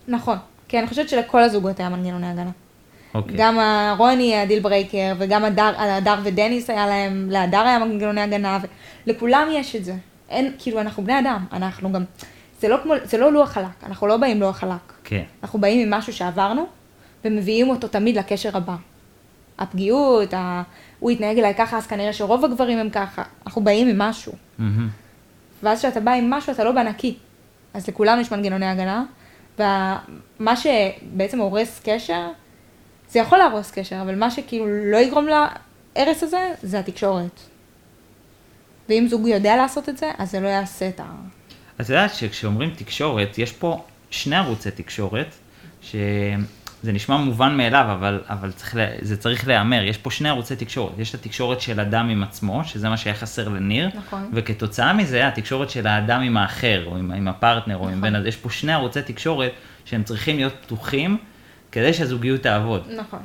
[0.08, 0.38] נכון.
[0.68, 2.50] כי אני חושבת שלכל הזוגות היה מנגנוני הגנה.
[3.14, 3.34] אוקיי.
[3.38, 8.58] גם לרוני היה deal breaker, וגם הדר, הדר ודניס היה להם, להדר היה מנגנוני הגנה,
[9.06, 9.94] ולכולם יש את זה.
[10.28, 12.04] אין, כאילו, אנחנו בני אדם, אנחנו גם,
[12.60, 14.92] זה לא כמו, זה לא לוח חלק, אנחנו לא באים לוח חלק.
[15.04, 15.22] כן.
[15.42, 16.66] אנחנו באים עם משהו שעברנו,
[17.24, 18.76] ומביאים אותו תמיד לקשר הבא.
[19.60, 20.62] הפגיעות, ה...
[20.98, 23.22] הוא התנהג אליי ככה, אז כנראה שרוב הגברים הם ככה.
[23.46, 24.32] אנחנו באים עם משהו.
[24.58, 24.88] מהמם.
[25.62, 27.16] ואז כשאתה בא עם משהו, אתה לא בא נקי.
[27.74, 29.04] אז לכולם יש מנגנוני הגנה,
[29.58, 32.28] ומה שבעצם הורס קשר,
[33.10, 37.40] זה יכול להרוס קשר, אבל מה שכאילו לא יגרום להרס הזה, זה התקשורת.
[38.88, 41.04] ואם זוג יודע לעשות את זה, אז זה לא יעשה את ה...
[41.80, 45.34] את יודעת שכשאומרים תקשורת, יש פה שני ערוצי תקשורת,
[46.82, 50.98] שזה נשמע מובן מאליו, אבל, אבל צריך, זה צריך להיאמר, יש פה שני ערוצי תקשורת,
[50.98, 54.30] יש את התקשורת של אדם עם עצמו, שזה מה שהיה חסר לניר, נכון.
[54.32, 58.00] וכתוצאה מזה התקשורת של האדם עם האחר, או עם, עם הפרטנר, או עם נכון.
[58.00, 59.52] בן אדם, יש פה שני ערוצי תקשורת
[59.84, 61.18] שהם צריכים להיות פתוחים
[61.72, 63.20] כדי שהזוגיות תעבוד, נכון,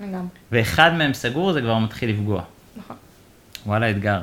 [0.00, 0.28] לגמרי.
[0.52, 2.42] ואחד מהם סגור זה כבר מתחיל לפגוע.
[2.76, 2.96] נכון.
[3.66, 4.20] וואלה, אתגר.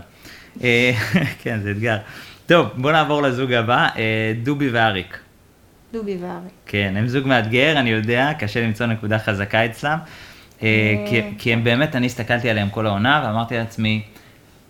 [0.63, 0.91] אה,
[1.43, 1.97] כן, זה אתגר.
[2.45, 5.19] טוב, בוא נעבור לזוג הבא, אה, דובי ואריק.
[5.93, 6.49] דובי וארי.
[6.65, 9.97] כן, הם זוג מאתגר, אני יודע, קשה למצוא נקודה חזקה אצלם.
[10.61, 14.03] אה, כי, כי הם באמת, אני הסתכלתי עליהם כל העונה ואמרתי לעצמי,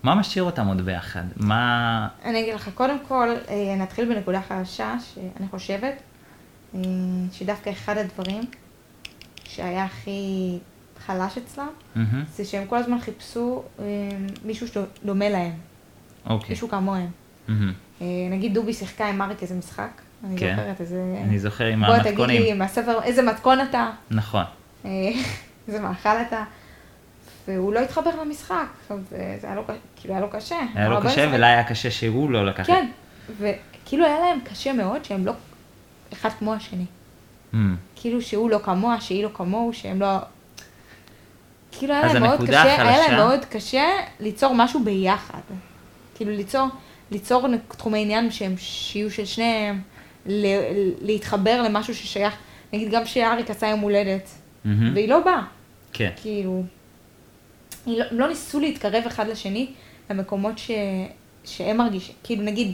[0.03, 1.23] מה משאיר אותם עוד ביחד?
[1.37, 2.07] מה...
[2.25, 5.93] אני אגיד לך, קודם כל, אה, נתחיל בנקודה חדשה, שאני חושבת
[6.75, 6.81] אה,
[7.31, 8.43] שדווקא אחד הדברים
[9.43, 10.57] שהיה הכי
[11.05, 11.67] חלש אצלם,
[12.35, 13.85] זה שהם כל הזמן חיפשו אה,
[14.45, 15.53] מישהו שדומה להם,
[16.25, 16.49] אוקיי.
[16.49, 17.09] מישהו כמוהם.
[18.01, 20.55] אה, נגיד דובי שיחקה עם אריק איזה משחק, אני כן.
[20.57, 21.15] זוכרת איזה...
[21.23, 22.59] אני זוכר עם בוא תגיד לי המתכונים.
[22.59, 24.43] מהספר, איזה מתכון אתה, נכון.
[24.85, 24.89] אה,
[25.67, 26.43] איזה מאכל אתה,
[27.47, 29.63] והוא לא התחבר למשחק, עכשיו, זה, זה היה לו,
[29.95, 30.55] כאילו היה לו קשה.
[30.75, 31.29] היה לו קשה.
[31.33, 32.87] ולה היה קשה שהוא לא לקח כן,
[33.39, 35.33] וכאילו היה להם קשה מאוד שהם לא
[36.13, 36.85] אחד כמו השני.
[37.53, 37.75] מהמם.
[37.95, 40.07] כאילו שהוא לא כמוה, שהיא לא כמוהו, שהם לא...
[41.71, 43.85] כאילו היה להם מאוד קשה, היה החלשה- להם מאוד קשה
[44.19, 45.39] ליצור משהו ביחד.
[46.15, 46.67] כאילו ליצור,
[47.11, 49.81] ליצור תחומי עניין שהם שיהיו של שניהם,
[51.01, 52.33] להתחבר למשהו ששייך,
[52.73, 54.29] נגיד גם שאריק עשה יום הולדת,
[54.65, 54.93] מהמם.
[54.95, 55.41] והיא לא באה,
[55.93, 56.09] כן.
[56.21, 56.63] כאילו,
[57.87, 59.71] לא, הם לא ניסו להתקרב אחד לשני
[60.09, 60.71] למקומות ש,
[61.45, 62.73] שהם מרגישים, כאילו נגיד,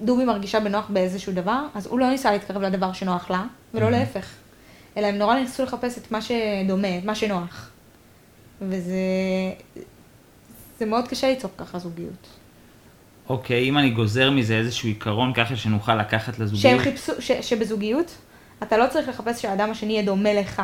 [0.00, 3.44] דובי מרגישה בנוח באיזשהו דבר, אז הוא לא ניסה להתקרב לדבר שנוח לה,
[3.74, 3.90] ולא Mhm.
[3.90, 4.26] להפך.
[4.96, 7.70] אלא הם נורא ניסו לחפש את מה שדומה, את מה שנוח.
[8.62, 8.94] וזה
[10.78, 12.26] זה מאוד קשה ליצור ככה זוגיות.
[13.32, 18.16] אוקיי, אם אני גוזר מזה איזשהו עיקרון ככה שנוכל לקחת שהם לזוגיות, חיפשו, ש, שבזוגיות,
[18.62, 20.62] אתה לא צריך לחפש שהאדם השני יהיה דומה לך,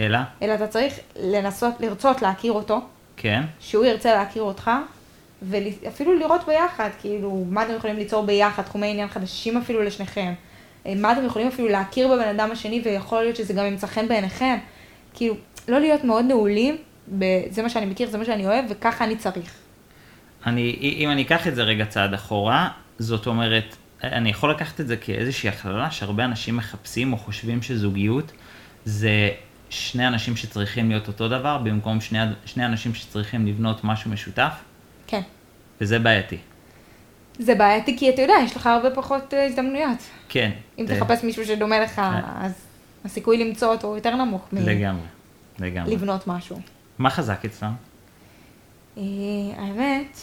[0.00, 2.80] אלא, אלא אתה צריך לנסות, לרצות להכיר אותו,
[3.16, 4.70] כן, שהוא ירצה להכיר אותך,
[5.42, 10.32] ואפילו לראות ביחד, כאילו, מה אתם יכולים ליצור ביחד, תחומי עניין חדשים אפילו לשניכם.
[10.86, 14.08] אה, מה אתם יכולים אפילו להכיר בבן אדם השני, ויכול להיות שזה גם ימצא חן
[14.08, 14.56] בעיניכם.
[15.14, 15.34] כאילו,
[15.68, 16.76] לא להיות מאוד נעולים,
[17.50, 19.63] זה מה שאני מכיר, זה מה שאני אוהב, וככה אני צריך.
[20.46, 24.86] אני, אם אני אקח את זה רגע צעד אחורה, זאת אומרת, אני יכול לקחת את
[24.86, 28.32] זה כאיזושהי הכללה שהרבה אנשים מחפשים או חושבים שזוגיות
[28.84, 29.28] זה
[29.70, 34.52] שני אנשים שצריכים להיות אותו דבר, במקום שני, שני אנשים שצריכים לבנות משהו משותף,
[35.06, 35.20] כן.
[35.80, 36.36] וזה בעייתי.
[37.38, 39.98] זה בעייתי, כי אתה יודע, יש לך הרבה פחות אה, הזדמנויות.
[40.28, 40.50] כן.
[40.78, 42.02] אם זה- תחפש מישהו שדומה לך,
[42.38, 42.52] אז
[43.04, 45.06] הסיכוי למצוא אותו יותר נמוך לגמרי,
[45.58, 45.90] לגמרי.
[45.94, 46.60] מלבנות משהו.
[46.98, 47.72] מה חזק אצלם?
[48.98, 49.02] אה,
[49.58, 50.18] האמת,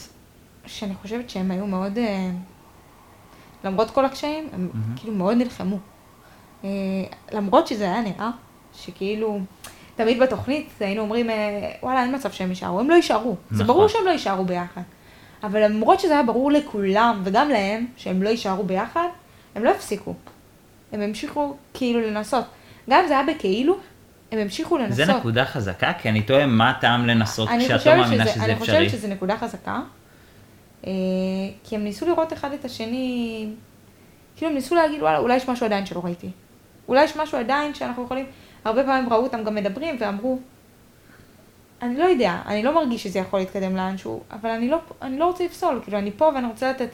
[0.66, 2.30] שאני חושבת שהם היו מאוד, אה,
[3.64, 4.96] למרות כל הקשיים, הם מהמם.
[4.96, 5.78] כאילו מאוד נלחמו.
[6.64, 6.70] אה,
[7.32, 8.30] למרות שזה היה נראה
[8.74, 9.40] שכאילו,
[9.96, 11.36] תמיד בתוכנית היינו אומרים, אה,
[11.84, 13.36] וואלה, אין מצב שהם יישארו, הם לא יישארו.
[13.52, 13.68] זה נכון.
[13.76, 14.82] ברור שהם לא יישארו ביחד.
[15.44, 19.08] אבל למרות שזה היה ברור לכולם, וגם להם, שהם לא יישארו ביחד,
[19.56, 20.14] הם לא הפסיקו.
[20.92, 22.46] הם המשיכו כאילו לנסות.
[22.90, 23.78] גם אם זה היה בכאילו,
[24.32, 24.96] הם המשיכו לנסות.
[25.06, 28.44] זה נקודה חזקה, כי אני תוהה מה הטעם לנסות אני כשאת לא מאמינה שזה- שזה
[28.46, 28.68] אני אפשרי.
[28.88, 29.82] חושבת שזו נקודה חזקה,
[31.64, 33.48] כי הם ניסו לראות אחד את השני,
[34.36, 36.30] כאילו הם ניסו להגיד, וואלה, אולי יש משהו עדיין שלא ראיתי.
[36.88, 38.26] אולי יש משהו עדיין שאנחנו יכולים,
[38.66, 40.40] הרבה פעמים ראו אותם גם מדברים ואמרו,
[41.82, 45.26] אני לא יודע, אני לא מרגיש שזה יכול להתקדם לאנשהו, אבל אני לא, אני לא
[45.26, 46.90] רוצה לפסול, כאילו אני פה ואני רוצה לתת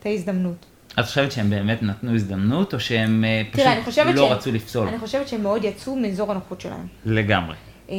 [0.00, 0.66] את ההזדמנות.
[1.00, 4.88] את חושבת שהם באמת נתנו הזדמנות, או שהם אה, תראה, פשוט לא שהם- רצו לפסול?
[4.88, 6.86] אני חושבת שהם מאוד יצאו מאזור הנוחות שלהם.
[7.06, 7.54] לגמרי.
[7.90, 7.94] אה,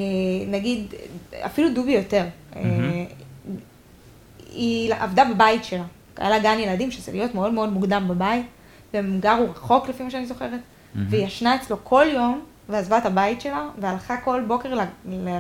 [0.48, 0.94] נגיד,
[1.46, 2.26] אפילו דובי יותר.
[2.56, 3.06] אה, מהמם.
[4.52, 5.84] היא עבדה בבית שלה.
[6.18, 8.46] היה לה גן ילדים, שזה להיות מאוד מאוד מוקדם בבית,
[8.94, 10.50] והם גרו רחוק לפי מה שאני זוכרת,
[10.96, 11.08] מהמם.
[11.10, 14.80] והיא ישנה אצלו כל יום, ועזבה את הבית שלה, והלכה כל בוקר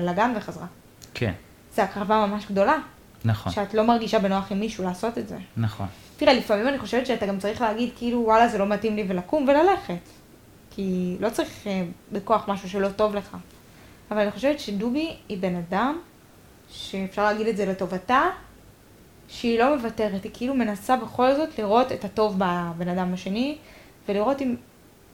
[0.01, 0.65] לגן וחזרה.
[1.13, 1.31] כן,
[1.75, 2.77] זו הקרבה ממש גדולה,
[3.25, 5.37] נכון, שאת לא מרגישה בנוח עם מישהו לעשות את זה.
[5.57, 5.87] נכון.
[6.17, 9.47] תראה, לפעמים אני חושבת שאתה גם צריך להגיד, כאילו, וואלה, זה לא מתאים לי, ולקום
[9.47, 10.09] וללכת.
[10.71, 13.37] כי לא צריך אה, בכוח משהו שלא טוב לך.
[14.11, 15.97] אבל אני חושבת שדובי היא בן אדם,
[16.69, 18.21] שאפשר להגיד את זה לטובתה,
[19.27, 23.57] שהיא לא מוותרת, היא כאילו מנסה בכל זאת לראות את הטוב בבן אדם השני,
[24.09, 24.55] ולראות אם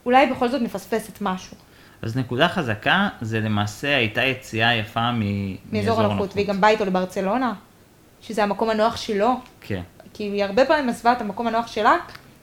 [0.06, 1.58] אולי בכל זאת מפספסת משהו.
[2.02, 6.86] אז נקודה חזקה, זה למעשה הייתה יציאה יפה מ- מאזור הנוחות, והיא גם באה איתו
[6.86, 7.54] לברצלונה,
[8.22, 9.82] שזה המקום הנוח שלו, כן,
[10.13, 11.96] כי היא הרבה פעמים עזבה את המקום הנוח שלה,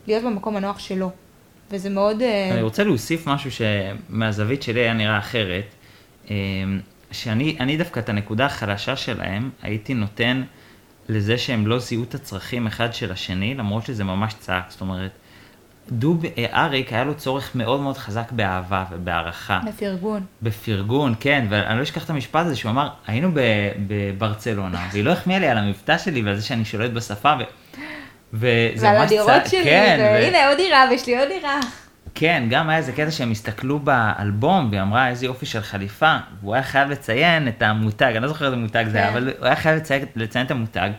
[0.06, 1.10] להיות במקום הנוח שלו.
[1.70, 2.22] וזה מאוד...
[2.22, 5.64] אה, אני רוצה להוסיף משהו שמהזווית שלי היה נראה אחרת,
[6.30, 6.36] אה,
[7.10, 10.42] שאני אני דווקא את הנקודה החלשה שלהם הייתי נותן
[11.08, 15.10] לזה שהם לא זיהו את הצרכים אחד של השני, למרות שזה ממש צעק, זאת אומרת,
[15.90, 19.60] דוב, אה, אריק היה לו צורך מאוד מאוד חזק באהבה ובהערכה.
[19.66, 20.20] בפרגון.
[20.42, 23.30] בפרגון, כן, ואני לא אשכח את המשפט הזה שהוא אמר, היינו
[23.86, 27.42] בברצלונה, והיא לא החמיאה לי על המבטא שלי ועל זה שאני שולט בשפה, ו...
[28.32, 31.60] וזה ועל ממש הדירות צע- שלי, כן, ו- והנה עוד דירה, ויש לי עוד דירה.
[32.14, 36.54] כן, גם היה איזה קטע שהם הסתכלו באלבום, והיא אמרה איזה יופי של חליפה, והוא
[36.54, 39.12] היה חייב לציין את המותג, אני לא זוכר איזה מותג זה היה, כן.
[39.12, 40.90] אבל הוא היה חייב לציין, לציין את המותג,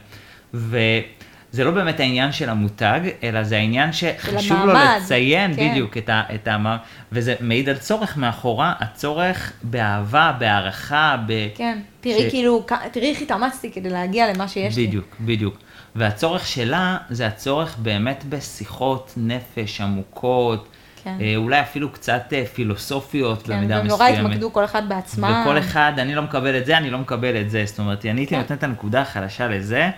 [0.54, 5.70] וזה לא באמת העניין של המותג, אלא זה העניין שחשוב לו לציין כן.
[5.72, 6.22] בדיוק את ה...
[6.36, 6.78] את ה
[7.12, 11.48] וזה מעיד על צורך מאחורה, הצורך באהבה, בהערכה, ב...
[11.56, 14.88] כן, תראי ש- כאילו, תראי איך התאמצתי כדי להגיע למה שיש לי.
[14.88, 15.58] בדיוק, בדיוק.
[15.96, 20.68] והצורך שלה זה הצורך באמת בשיחות נפש עמוקות,
[21.06, 21.18] כן.
[21.22, 24.00] אה, אולי אפילו קצת אה, פילוסופיות כן, במידה מסוימת.
[24.00, 25.42] נורא התמקדו כל אחד בעצמם.
[25.42, 27.64] וכל אחד, אני לא מקבל את זה, אני לא מקבל את זה.
[27.66, 28.42] זאת אומרת, אני הייתי כן.
[28.42, 29.90] נותן את הנקודה החלשה לזה.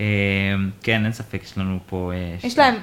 [0.00, 0.06] אה,
[0.82, 2.12] כן, אין ספק, יש לנו פה...
[2.44, 2.74] יש להם,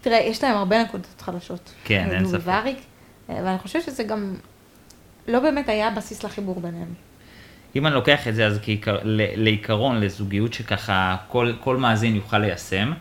[0.00, 1.74] תראה, יש להם הרבה נקודות חלשות.
[1.84, 2.40] כן, אין ספק.
[2.44, 2.78] ואריק,
[3.28, 4.34] ואני חושבת שזה גם
[5.28, 6.94] לא באמת היה בסיס לחיבור ביניהם.
[7.76, 8.98] אם אני לוקח את זה אז כעיקר,
[9.36, 12.92] לעיקרון, לזוגיות שככה כל, כל מאזין יוכל ליישם,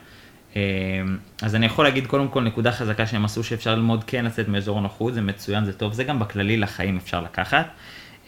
[1.41, 4.77] אז אני יכול להגיד קודם כל נקודה חזקה שהם עשו שאפשר ללמוד כן לצאת מאזור
[4.77, 7.65] הנוחות, זה מצוין, זה טוב, זה גם בכללי לחיים אפשר לקחת,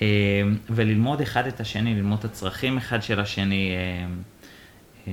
[0.01, 0.07] אה,
[0.69, 3.71] וללמוד אחד את השני, ללמוד את הצרכים אחד של השני,
[5.07, 5.11] אה,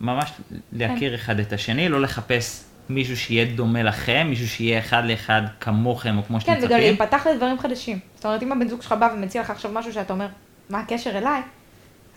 [0.00, 0.32] ממש
[0.72, 6.18] להכיר אחד את השני, לא לחפש מישהו שיהיה דומה לכם, מישהו שיהיה אחד לאחד כמוכם,
[6.18, 6.70] או כמו שאתם כן, מצפים.
[6.70, 7.98] וגם להיפתח לדברים חדשים.
[8.14, 10.26] זאת אומרת, אם הבן זוג שלך בא ומציע לך עכשיו משהו שאתה אומר,
[10.70, 11.42] מה הקשר אליי?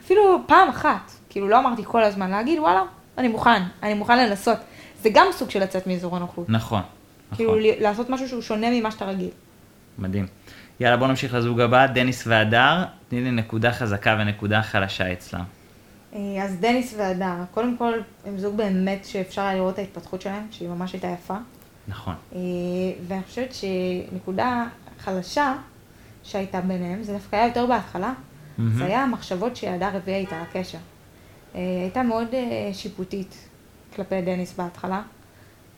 [0.06, 2.82] אפילו פעם אחת, כאילו לא אמרתי כל הזמן, להגיד, וואלה,
[3.18, 4.58] אני מוכן, אני מוכן לנסות.
[5.04, 6.50] זה גם סוג של לצאת מאזור הנוחות.
[6.50, 6.82] נכון,
[7.36, 9.30] כאילו, נכון, ל- לעשות משהו שהוא שונה ממה שאתה רגיל.
[9.98, 10.28] מדהים.
[10.80, 15.44] יאללה, בוא נמשיך לזוג הבא, דניס והדר, תני לי נקודה חזקה ונקודה חלשה אצלם.
[16.16, 17.94] אה, אז דניס והדר, קודם כל,
[18.26, 21.36] הם זוג באמת שאפשר היה לראות את ההתפתחות שלהם, שהיא ממש הייתה יפה.
[21.88, 22.14] נכון.
[22.36, 22.40] אה,
[23.08, 24.66] ואני חושבת שנקודה
[25.00, 25.54] חלשה
[26.24, 28.14] שהייתה ביניהם, זה דווקא היה יותר בהתחלה,
[28.58, 28.78] מהמם.
[28.78, 30.78] זה היה המחשבות שהדר הביאה איתה לקשר.
[31.58, 32.44] אה, הייתה מאוד אה,
[32.74, 33.36] שיפוטית
[33.96, 35.02] כלפי דניס בהתחלה.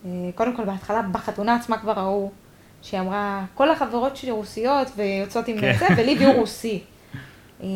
[0.06, 2.32] אה, קודם כל, בהתחלה, בחתונה עצמה כבר ראו
[2.82, 5.74] שהיא אמרה, כל החברות שלי רוסיות ויוצאות עם כן.
[5.80, 6.80] זה, ולי הביאו רוסי.
[7.64, 7.68] אה,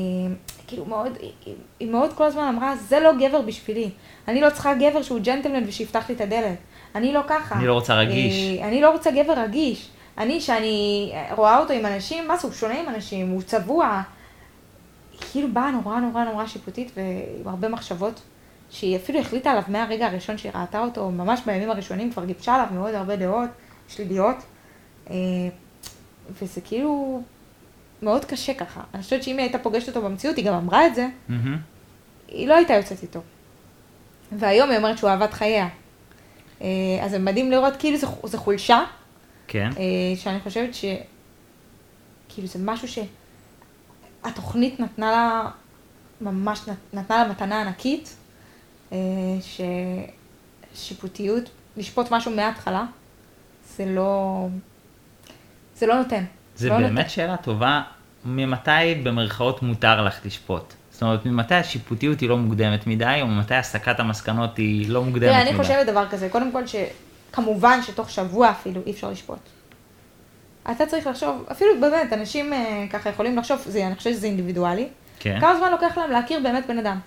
[0.68, 3.90] כאילו מאוד, היא- היא מאוד כל הזמן אמרה, זה לא גבר בשבילי.
[4.28, 6.58] אני לא צריכה גבר שהוא ג'נטלמן ושיפתח לי את הדלת.
[6.96, 7.56] אני לא ככה.
[7.56, 8.60] אני לא רוצה רגיש.
[8.62, 9.90] אני לא רוצה גבר רגיש.
[10.18, 14.02] אני, שאני רואה אותו עם אנשים, מה זה, הוא שונה עם אנשים, הוא צבוע.
[15.32, 18.22] כאילו באה נורא נורא נורא שיפוטית ועם הרבה מחשבות,
[18.70, 22.68] שהיא אפילו החליטה עליו מהרגע הראשון שהיא ראתה אותו, ממש בימים הראשונים כבר גיבשה עליו
[22.74, 23.50] מאוד הרבה דעות
[23.88, 24.36] שליליות.
[25.10, 25.16] אה,
[26.42, 27.22] וזה כאילו
[28.02, 28.82] מאוד קשה ככה.
[28.94, 31.58] אני חושבת שאם היא הייתה פוגשת אותו במציאות, היא גם אמרה את זה, מהמם.
[32.28, 33.20] היא לא הייתה יוצאת איתו.
[34.32, 35.68] והיום היא אומרת שהוא אהבת חייה.
[36.62, 36.68] אה,
[37.02, 38.84] אז זה מדהים לראות כאילו זה, זה חולשה,
[39.48, 40.86] כן, אה, שאני חושבת ש...
[42.30, 42.88] כאילו זה משהו
[44.28, 45.50] שהתוכנית נתנה לה,
[46.22, 48.16] ממש נת- נתנה לה מתנה ענקית,
[48.92, 48.98] אה,
[50.76, 52.84] ששיפוטיות, לשפוט משהו מההתחלה,
[53.78, 54.48] זה לא...
[55.78, 56.24] זה לא נותן.
[56.56, 57.10] זה לא באמת נותן.
[57.10, 57.82] שאלה טובה,
[58.26, 58.72] ממתי
[59.04, 60.74] במרכאות מותר לך לשפוט?
[60.92, 65.24] זאת אומרת, ממתי השיפוטיות היא לא מוקדמת מדי, או ממתי הסקת המסקנות היא לא מוקדמת
[65.30, 65.50] תראה, מדי?
[65.50, 69.40] אני חושבת דבר כזה, קודם כל שכמובן שתוך שבוע אפילו אי אפשר לשפוט.
[70.72, 74.88] אתה צריך לחשוב, אפילו באמת, אנשים אה, ככה יכולים לחשוב, זה, אני חושבת שזה אינדיבידואלי.
[75.20, 75.40] כן.
[75.40, 77.00] כמה זמן לוקח להם להכיר באמת בן אדם?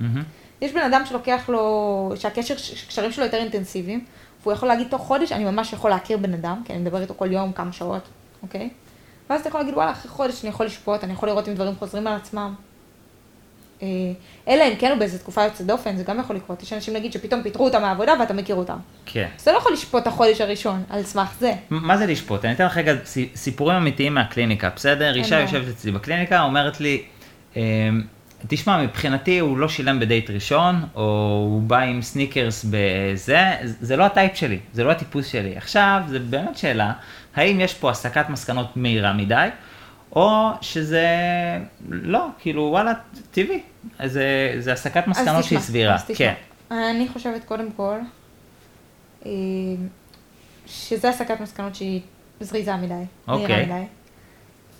[0.00, 0.22] מהמם.
[0.60, 2.54] יש בן אדם שלוקח לו, שהקשר,
[2.88, 4.04] קשרים שלו יותר אינטנסיביים,
[4.42, 7.14] והוא יכול להגיד תוך חודש, אני ממש יכול להכיר בן אדם, כי אני מדבר איתו
[7.14, 8.02] כל יום כמה שעות,
[8.42, 8.70] אוקיי?
[9.30, 11.76] ואז אתה יכול להגיד, וואלה, אחרי חודש אני יכול לשפוט, אני יכול לראות אם דברים
[11.76, 12.54] חוזרים על עצמם.
[13.82, 13.86] אה,
[14.48, 16.62] אלא אם כן הוא באיזה תקופה יוצאת דופן, זה גם יכול לקרות.
[16.62, 18.76] יש אנשים, נגיד, שפתאום פיטרו אותם מהעבודה ואתה מכיר אותם.
[19.06, 19.26] כן.
[19.36, 21.52] אז אתה לא יכול לשפוט את החודש הראשון על סמך זה.
[21.70, 22.44] מה זה לשפוט?
[22.44, 25.14] אני אתן לך רגע סי- סיפורים אמיתיים מהקליניקה, בסדר?
[25.14, 25.40] אישה.
[25.40, 27.02] יושבת אצלי בקליניקה, אומרת לי,
[27.56, 27.60] אמ,
[28.48, 31.02] תשמע, מבחינתי הוא לא שילם בדייט ראשון, או
[31.50, 35.56] הוא בא עם סניקרס בזה, זה לא ה type שלי, זה לא הטיפוס שלי.
[35.56, 36.92] עכשיו, זה באמת שאלה,
[37.36, 39.48] האם יש פה הסקת מסקנות מהירה מדי,
[40.16, 41.06] או שזה
[41.88, 42.92] לא, כאילו, וואלה,
[43.30, 43.60] טבעי.
[44.06, 45.94] זה, זה הסקת מסקנות שהיא סבירה.
[45.94, 46.16] אז תשמע.
[46.16, 46.34] כן,
[46.74, 47.96] אני חושבת קודם כל,
[49.26, 49.30] אה,
[50.66, 52.00] שזה הסקת מסקנות שהיא
[52.40, 52.94] זריזה מדי,
[53.28, 53.46] אוקיי.
[53.46, 53.86] מהירה מדי.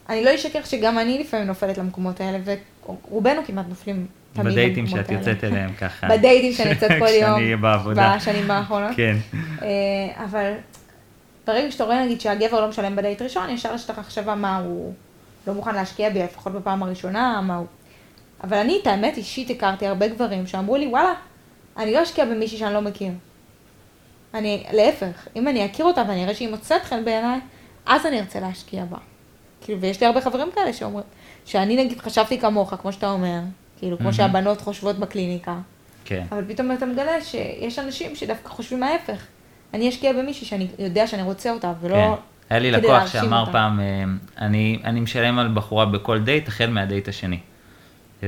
[0.09, 2.39] אני לא אשקר שגם אני לפעמים נופלת למקומות האלה,
[2.85, 5.11] ורובנו כמעט נופלים תמיד בדייטים שאת.
[5.11, 6.09] יוצאת אליהם ככה.
[6.09, 8.17] בדייטים שאני יוצאת כל יום, כשאני בעבודה.
[8.17, 8.97] בשנים האחרונות.
[8.97, 9.17] כן.
[9.63, 10.53] אה, אבל
[11.47, 14.95] ברגע שאתה רואה נגיד שהגבר לא משלם בדייט ראשון, ישר יש לך מחשבה מה הוא
[15.47, 17.67] לא מוכן להשקיע בי, לפחות בפעם הראשונה, מה הוא...
[18.45, 21.15] אבל אני, את האמת, אישית הכרתי הרבה גברים שאמרו לי, וואלה,
[21.77, 23.13] אני לא אשקיע במישהי שאני לא מכיר.
[24.35, 27.41] אני, להפך, אם אני אכיר אותה ואני אראה שהיא מוצאת חן בעיניי,
[27.87, 28.99] אז אני ארצה להשקיע בה.
[29.61, 31.07] כאילו, ויש לי הרבה חברים כאלה שאומרים,
[31.45, 33.41] שאני נגיד חשבתי כמוך, כמו שאתה אומר,
[33.79, 34.17] כאילו, כמו מהמם.
[34.17, 35.59] שהבנות חושבות בקליניקה,
[36.05, 36.25] כן.
[36.33, 39.27] אבל פתאום אתה מגלה שיש אנשים שדווקא חושבים ההפך.
[39.75, 41.95] אני אשקיע במישהי שאני יודע שאני רוצה אותה, ולא...
[41.95, 42.23] כן.
[42.51, 43.53] היה לי לקוח שאמר אותה.
[43.53, 44.05] פעם, אה,
[44.39, 47.39] אני, אני משלם על בחורה בכל דייט החל מהדייט השני.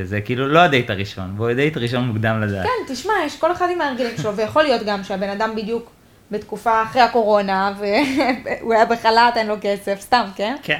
[0.02, 2.66] זה כאילו לא הדייט הראשון, בוא דייט ראשון מוקדם לדעת.
[2.66, 5.90] כן, תשמע, יש כל אחד עם ההרגלים שלו, ויכול להיות גם שהבן אדם בדיוק
[6.30, 10.56] בתקופה אחרי הקורונה, והוא היה בחל"ת, אין לו כסף, סתם, כן?
[10.62, 10.78] כן.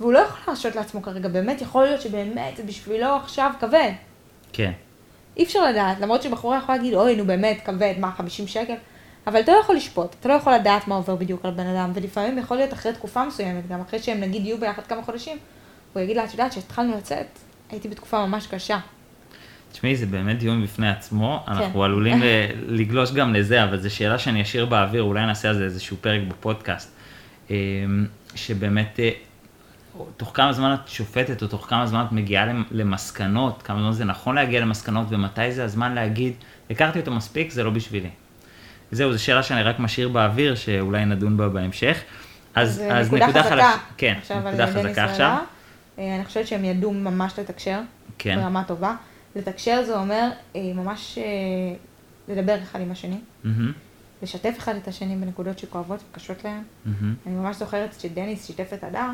[0.00, 3.90] והוא לא יכול להרשות לעצמו כרגע, באמת יכול להיות שבאמת זה בשבילו עכשיו כבד.
[4.52, 4.72] כן.
[5.36, 8.74] אי אפשר לדעת, למרות שבחורה יכולה להגיד, אוי, נו באמת, כבד, מה, 50 שקל?
[9.26, 11.90] אבל אתה לא יכול לשפוט, אתה לא יכול לדעת מה עובר בדיוק על בן אדם,
[11.94, 15.36] ולפעמים יכול להיות אחרי תקופה מסוימת, גם אחרי שהם נגיד יהיו ביחד כמה חודשים,
[15.92, 17.26] הוא יגיד לה, את יודעת, כשהתחלנו לצאת,
[17.70, 18.78] הייתי בתקופה ממש קשה.
[19.72, 21.52] תשמעי, זה באמת דיון בפני עצמו, כן.
[21.52, 22.26] אנחנו עלולים ל-
[22.66, 26.20] לגלוש גם לזה, אבל זו שאלה שאני אשאיר באוויר, אולי נעשה על זה איזשהו פרק
[26.28, 26.92] בפודקאסט,
[27.50, 27.56] אה,
[28.34, 29.10] שבאמת, אה,
[30.16, 33.92] תוך כמה זמן את שופטת, או תוך כמה זמן את מגיעה למ- למסקנות, כמה זמן
[33.92, 36.32] זה נכון להגיע למסקנות, ומתי זה הזמן להגיד,
[36.70, 38.10] הכרתי אותו מספיק, זה לא בשבילי.
[38.94, 42.02] זהו, זו שאלה שאני רק משאיר באוויר, שאולי נדון בה בהמשך.
[42.54, 43.50] אז, אה, אז נקודה חזקה.
[43.50, 44.14] חלשה, כן,
[44.46, 45.04] נקודה חזקה ואלה.
[45.04, 45.38] עכשיו.
[45.98, 47.80] אה, אני חושבת שהם ידעו ממש לתקשר,
[48.18, 48.36] כן.
[48.40, 48.94] ברמה טובה.
[49.36, 51.18] לתקשר זה אומר אה, ממש
[52.28, 53.72] לדבר אחד עם השני, מהמם,
[54.22, 56.62] לשתף אחד את השני בנקודות שכואבות וקשות להם.
[56.84, 57.14] מהמם.
[57.26, 59.10] אני ממש זוכרת שדניס שיתף את הדר.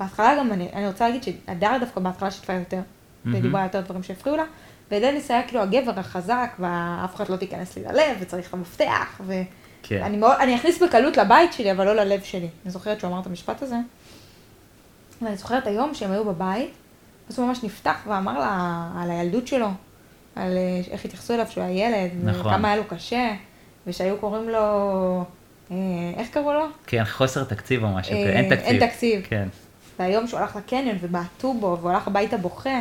[0.00, 2.80] בהתחלה גם אני, אני רוצה להגיד שהדר דווקא בהתחלה שיתפה יותר,
[3.24, 3.38] מהמם.
[3.38, 4.44] ודיברה יותר דברים שהפריעו לה,
[4.90, 9.42] ודניס היה כאילו הגבר החזק, ואף אחד לא תיכנס לי ללב, וצריך את המפתח, ו...
[9.82, 10.02] כן.
[10.02, 12.48] אני, מאוד, אני אכניס בקלות לבית שלי, אבל לא ללב שלי.
[12.64, 13.76] אני זוכרת שהוא אמר את המשפט הזה.
[15.22, 16.70] ואני זוכרת היום שהם היו בבית,
[17.28, 19.68] אז הוא ממש נפתח ואמר לה על הילדות שלו,
[20.36, 22.40] על אה, איך התייחסו אליו כשהוא היה ילד, נכון.
[22.40, 23.34] וכמה היה לו קשה,
[23.86, 24.58] ושהיו קוראים לו,
[25.70, 25.76] אה,
[26.16, 26.66] איך קראו לו?
[26.86, 28.66] כן, חוסר תקציב או משהו אה, אין תקציב.
[28.66, 29.26] אין תקציב.
[29.28, 29.48] כן.
[29.98, 32.80] והיום שהוא הלך לקניון ובעטו בו, והוא הלך הביתה בוכה,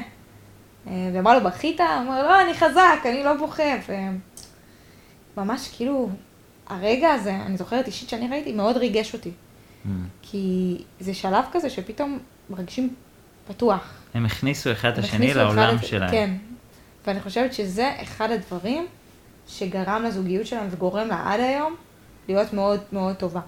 [0.87, 1.79] אה, ואמר לו, בכית?
[1.79, 3.63] הוא אמר, לא, אני חזק, אני לא בוכה.
[5.37, 6.09] וממש כאילו,
[6.67, 9.31] הרגע הזה, אני זוכרת אישית שאני ראיתי, מאוד ריגש אותי.
[9.85, 10.05] מהמם.
[10.21, 12.19] כי זה שלב כזה שפתאום
[12.49, 12.93] מרגישים
[13.47, 13.93] פתוח.
[14.13, 16.11] הם הכניסו אחד את השני לעולם את- שלהם.
[16.11, 16.29] כן.
[17.07, 18.85] ואני חושבת שזה אחד הדברים
[19.47, 21.75] שגרם לזוגיות שלהם וגורם לה עד היום
[22.27, 23.39] להיות מאוד מאוד טובה.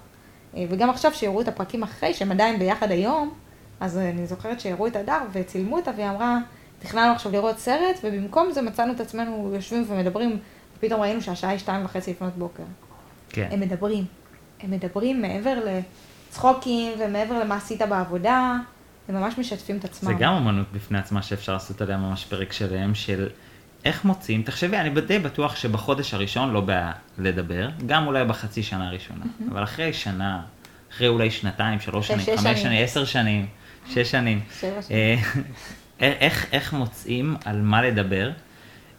[0.56, 3.34] אה, וגם עכשיו שיראו את הפרקים אחרי, שהם עדיין ביחד היום,
[3.80, 6.38] אז אני זוכרת שהראו את הדר וצילמו אותה והיא אמרה,
[6.78, 10.38] תכננו עכשיו לראות סרט, ובמקום זה מצאנו את עצמנו יושבים ומדברים,
[10.78, 12.62] ופתאום ראינו שהשעה היא שתיים וחצי לפנות בוקר.
[13.28, 13.48] כן.
[13.50, 14.04] הם מדברים.
[14.60, 15.58] הם מדברים מעבר
[16.28, 18.56] לצחוקים ומעבר למה עשית בעבודה,
[19.08, 20.12] הם ממש משתפים את עצמם.
[20.12, 23.28] זה גם אמנות בפני עצמה שאפשר לעשות עליה ממש פרק שלם של
[23.84, 28.88] איך מוצאים, תחשבי, אני די בטוח שבחודש הראשון לא בעיה לדבר, גם אולי בחצי שנה
[28.88, 30.42] הראשונה, אבל אחרי שנה,
[30.92, 32.56] אחרי אולי שנתיים, שלוש שנים, חמש שנים.
[32.56, 33.46] שנים, עשר שנים,
[33.88, 35.18] שש שנים, שבע שנים.
[36.02, 38.30] אה, איך, איך מוצאים על מה לדבר?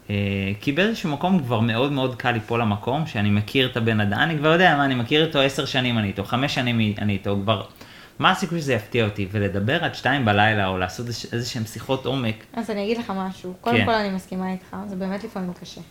[0.09, 0.15] אה,
[0.61, 4.37] כי באיזשהו מקום כבר מאוד מאוד קל ליפול למקום שאני מכיר את הבן אדם, אני
[4.37, 7.63] כבר יודע מה, אני מכיר אותו עשר שנים אני איתו, חמש שנים אני איתו, כבר,
[8.19, 9.27] מה הסיכוי שזה יפתיע אותי?
[9.31, 13.13] ולדבר עד שתיים בלילה, או לעשות איז- איזה שהם שיחות עומק, אז אני אגיד לך
[13.15, 13.53] משהו.
[13.61, 13.85] קודם כן.
[13.85, 15.81] כל אני מסכימה איתך, זה באמת לפעמים קשה.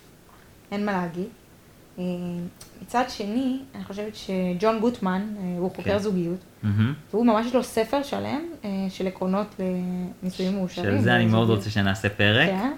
[0.72, 1.26] אין מה להגיד.
[1.98, 2.04] אה,
[2.82, 5.98] מצד שני, אני חושבת שג'ון גוטמן, אה, הוא חוקר כן.
[5.98, 6.94] זוגיות, מהמם.
[7.10, 9.54] והוא ממש יש לו ספר שלם אה, של עקרונות
[10.22, 10.98] לנישואים מאושרים.
[10.98, 11.50] של זה אני מאוד.
[11.50, 12.48] רוצה שנעשה פרק.
[12.48, 12.72] כן.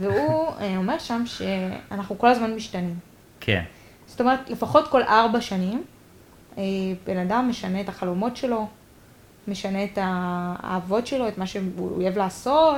[0.00, 2.94] והוא אומר שם שאנחנו כל הזמן משתנים.
[3.40, 3.62] כן,
[4.06, 5.82] זאת אומרת, לפחות כל ארבע שנים,
[7.06, 8.68] בן אדם משנה את החלומות שלו,
[9.48, 12.76] משנה את האהבות שלו, את מה שהוא אוהב לעשות,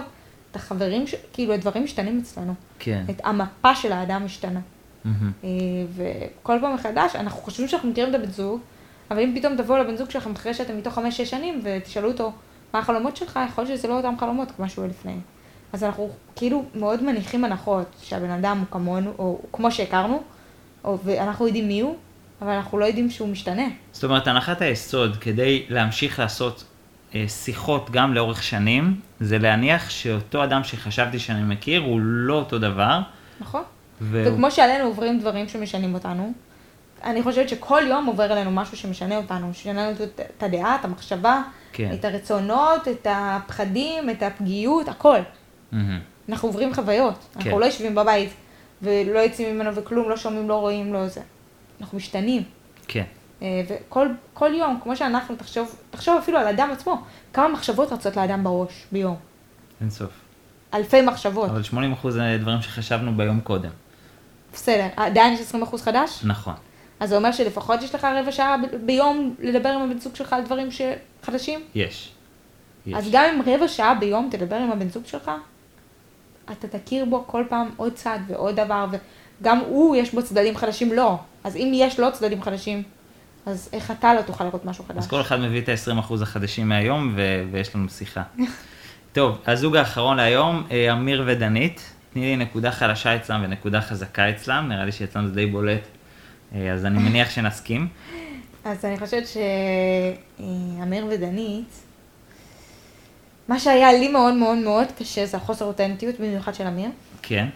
[0.50, 1.14] את החברים, ש...
[1.32, 2.54] כאילו, הדברים משתנים אצלנו.
[2.78, 3.04] כן.
[3.10, 4.60] את המפה של האדם משתנה.
[5.04, 5.32] מהמם.
[5.44, 5.48] אה,
[5.96, 8.60] וכל פעם מחדש, אנחנו חושבים שאנחנו מכירים את הבן זוג,
[9.10, 12.32] אבל אם פתאום תבואו לבן זוג שלכם אחרי שאתם מתוך חמש-שש שנים ותשאלו אותו
[12.74, 15.16] מה החלומות שלך, יכול להיות שזה לא אותם חלומות כמו שהוא לפני.
[15.72, 20.22] אז אנחנו כאילו מאוד מניחים הנחות שהבן אדם הוא כמונו, או כמו שהכרנו,
[20.84, 21.96] או, ואנחנו יודעים מי הוא,
[22.42, 23.68] אבל אנחנו לא יודעים שהוא משתנה.
[23.92, 26.64] זאת אומרת, הנחת היסוד כדי להמשיך לעשות
[27.14, 32.58] אה, שיחות גם לאורך שנים, זה להניח שאותו אדם שחשבתי שאני מכיר הוא לא אותו
[32.58, 33.00] דבר.
[33.40, 33.62] נכון?
[34.00, 36.32] והוא- וכמו שעלינו עוברים דברים שמשנים אותנו,
[37.04, 41.42] אני חושבת שכל יום עובר עלינו משהו שמשנה אותנו, שמשנה לנו את- הדעה, את המחשבה,
[41.72, 41.90] כן.
[41.94, 45.18] את הרצונות, את הפחדים, את הפגיעות, הכל.
[45.72, 45.98] מהמם.
[46.28, 47.14] אנחנו עוברים חוויות.
[47.32, 47.40] כן.
[47.40, 48.30] אנחנו לא יושבים בבית
[48.82, 51.20] ולא יוצאים ממנו וכלום, לא שומעים, לא רואים, לא זה.
[51.80, 52.42] אנחנו משתנים.
[52.88, 53.04] כן.
[53.42, 58.16] אה, וכל כל יום, כמו שאנחנו, תחשוב, תחשוב אפילו על אדם עצמו, כמה מחשבות רצות
[58.16, 59.16] לאדם בראש ביום.
[59.80, 60.10] אין סוף.
[60.74, 61.50] אלפי מחשבות.
[61.50, 61.74] אבל 80%
[62.10, 63.70] זה דברים שחשבנו ביום קודם.
[64.52, 66.20] בסדר, עדיין יש 20% חדש?
[66.24, 66.54] נכון.
[67.00, 70.42] אז זה אומר שלפחות יש לך רבע שעה ביום לדבר עם הבן זוג שלך על
[70.44, 70.80] דברים ש...
[71.22, 71.60] חדשים?
[71.74, 72.12] יש.
[72.86, 72.94] יש.
[72.94, 75.30] אז גם אם רבע שעה ביום תדבר עם הבן זוג שלך,
[76.52, 78.86] אתה תכיר בו כל פעם עוד צד ועוד דבר,
[79.40, 81.18] וגם הוא יש בו צדדים חדשים, לא.
[81.44, 82.82] אז אם יש לו צדדים חדשים,
[83.46, 84.98] אז איך אתה לא תוכל לראות משהו חדש?
[84.98, 88.22] אז כל אחד מביא את ה-20% החדשים מהיום, ו- ויש לנו שיחה.
[89.12, 91.92] טוב, הזוג האחרון להיום, אה, אמיר ודנית.
[92.12, 95.82] תני לי נקודה חלשה אצלם ונקודה חזקה אצלם, נראה לי שאצלם זה די בולט,
[96.54, 97.88] אה, אז אני מניח שנסכים.
[98.64, 99.24] אז אני חושבת
[100.38, 101.82] שאמיר ודנית,
[103.48, 106.90] מה שהיה לי מאוד מאוד מאוד קשה זה החוסר אותנטיות, במיוחד של אמיר,
[107.22, 107.48] כן,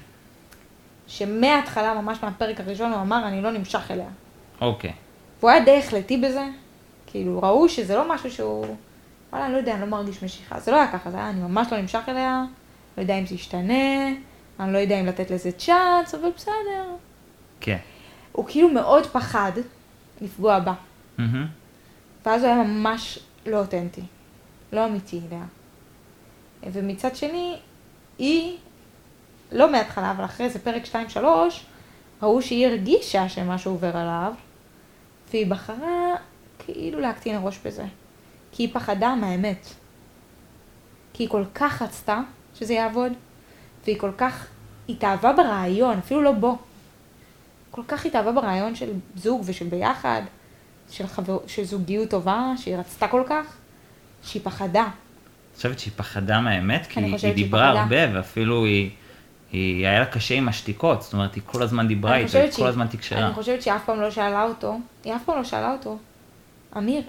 [1.06, 4.08] שמההתחלה, ממש מהפרק הראשון, הוא אמר, אני לא נמשך אליה.
[4.60, 4.92] אוקיי.
[5.40, 6.44] והוא היה די החלטי בזה,
[7.06, 8.76] כאילו, ראו שזה לא משהו שהוא,
[9.32, 10.60] וואלה, אני לא יודע, אני לא מרגיש משיכה.
[10.60, 12.44] זה לא היה ככה, זה היה, אני ממש לא נמשך אליה,
[12.96, 14.08] לא יודע אם זה ישתנה,
[14.60, 16.94] אני לא יודע אם לתת לזה צ'אנס, אבל בסדר.
[17.60, 17.78] כן.
[18.32, 19.52] הוא כאילו מאוד פחד
[20.20, 20.74] לפגוע בה.
[22.26, 24.02] ואז הוא היה ממש לא אותנטי,
[24.72, 25.44] לא אמיתי אליה.
[26.72, 27.56] ומצד שני,
[28.18, 28.56] היא,
[29.52, 30.82] לא מההתחלה, אבל אחרי זה פרק
[31.14, 31.18] 2-3,
[32.22, 34.32] ראו שהיא הרגישה שמשהו עובר עליו,
[35.30, 36.14] והיא בחרה
[36.58, 37.84] כאילו להקטין הראש בזה.
[38.52, 39.66] כי היא פחדה מהאמת.
[41.12, 42.20] כי היא כל כך רצתה
[42.54, 43.12] שזה יעבוד,
[43.86, 44.46] והיא כל כך
[44.88, 46.58] התאהבה ברעיון, אפילו לא בו.
[47.70, 50.22] כל כך התאהבה ברעיון של זוג ושל ביחד,
[50.90, 53.56] של, חבר, של זוגיות טובה, שהיא רצתה כל כך,
[54.22, 54.82] שהיא פחדה.
[54.82, 56.86] את חושבת שהיא פחדה מהאמת?
[56.86, 57.82] כי היא דיברה פחדה.
[57.82, 58.90] הרבה, ואפילו היא,
[59.52, 62.52] היא, היה לה קשה עם השתיקות, זאת אומרת, היא כל הזמן דיברה איתו, חושבת היא
[62.52, 63.26] כל הזמן תקשרה.
[63.26, 65.98] אני חושבת שהיא אף פעם לא שאלה אותו, היא אף פעם לא שאלה אותו,
[66.76, 67.02] אמיר,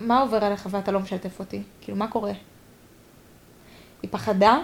[0.00, 1.62] מה עובר עליך ואתה לא משתף אותי?
[1.80, 2.32] כאילו, מה קורה?
[4.02, 4.58] היא פחדה,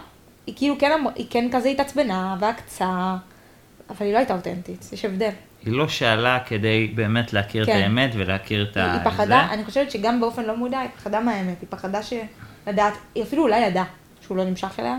[0.47, 3.17] היא כאילו כן, אמר- היא כן כזה התעצבנה ועקצה,
[3.91, 5.31] אבל היא לא הייתה אותנטית, יש הבדל.
[5.65, 7.77] היא לא שאלה כדי באמת להכיר את כן.
[7.77, 8.93] האמת ולהכיר את ה...
[8.93, 13.23] היא פחדה, אני חושבת שגם באופן לא מודע, היא פחדה מהאמת, היא פחדה שלדעת, היא
[13.23, 13.85] אפילו אולי ידעה
[14.21, 14.99] שהוא לא נמשך אליה,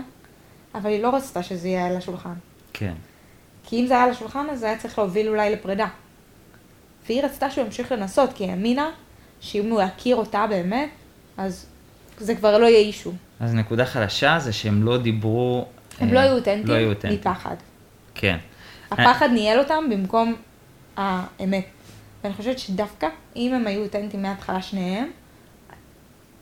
[0.74, 2.34] אבל היא לא רצתה שזה יהיה על השולחן.
[2.72, 2.92] כן.
[3.64, 5.86] כי אם זה היה על השולחן, אז זה היה צריך להוביל אולי לפרידה.
[7.06, 8.90] והיא רצתה שהוא ימשיך לנסות, כי היא האמינה
[9.40, 10.88] שאם הוא יכיר אותה באמת,
[11.36, 11.66] אז
[12.20, 13.12] זה כבר לא יהיה אישו.
[13.40, 15.66] אז נקודה חדשה זה שהם לא דיברו...
[16.00, 17.20] הם אה, לא היו לא היו אותנטיים אותנטיים.
[17.20, 17.56] מפחד.
[18.14, 18.38] כן.
[18.90, 20.34] הפחד ניהל אותם במקום
[20.96, 21.66] האמת.
[22.24, 25.10] ואני חושבת שדווקא אם הם היו אותנטיים מההתחלה שניהם,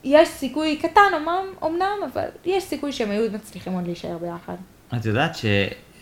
[0.03, 1.27] יש סיכוי קטן
[1.63, 4.55] אמנם, אבל יש סיכוי שהם היו מצליחים עוד להישאר ביחד.
[4.95, 5.45] את יודעת ש...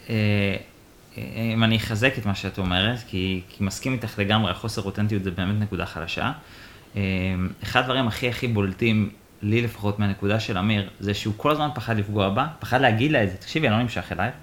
[0.09, 0.55] אה,
[1.53, 5.32] אם אני אחזק את מה שאת אומרת, כי, כי מסכים איתך לגמרי, החוסר אותנטיות זה
[5.32, 6.32] באמת נקודה חלשה.
[6.95, 7.01] אה,
[7.63, 9.09] אחד הדברים הכי הכי בולטים,
[9.41, 13.23] לי לפחות מהנקודה של אמיר, זה שהוא כל הזמן פחד לפגוע בה, פחד להגיד לה
[13.23, 14.36] את זה, תקשיבי, אני לא נמשך אלייך,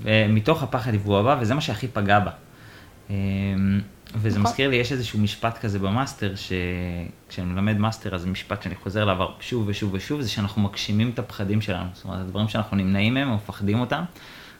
[0.00, 2.30] ומתוך הפחד לפגוע בה, וזה מה שהכי פגע בה.
[3.10, 3.14] אה,
[4.14, 4.50] וזה נכון.
[4.50, 9.26] מזכיר לי, יש איזשהו משפט כזה במאסטר, שכשאני מלמד מאסטר, אז משפט שאני חוזר עליו
[9.40, 11.88] שוב ושוב ושוב, זה שאנחנו מגשימים את הפחדים שלנו.
[11.92, 14.04] זאת אומרת, הדברים שאנחנו נמנעים מהם או מפחדים אותם,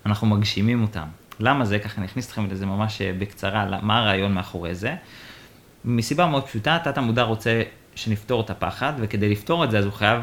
[0.06, 1.06] אנחנו מגשימים אותם.
[1.40, 1.78] למה זה?
[1.78, 4.94] ככה אני אכניס אתכם לזה ממש אה, בקצרה, מה הרעיון מאחורי זה.
[5.84, 7.62] מסיבה מאוד פשוטה, תת המודע רוצה
[7.96, 10.20] שנפתור את הפחד, וכדי לפתור את זה, אז הוא חייב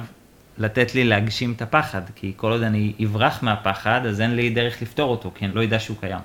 [0.58, 4.82] לתת לי להגשים את הפחד, כי כל עוד אני אברח מהפחד, אז אין לי דרך
[4.82, 6.20] לפתור אותו, כי אני לא יודע שהוא קיים.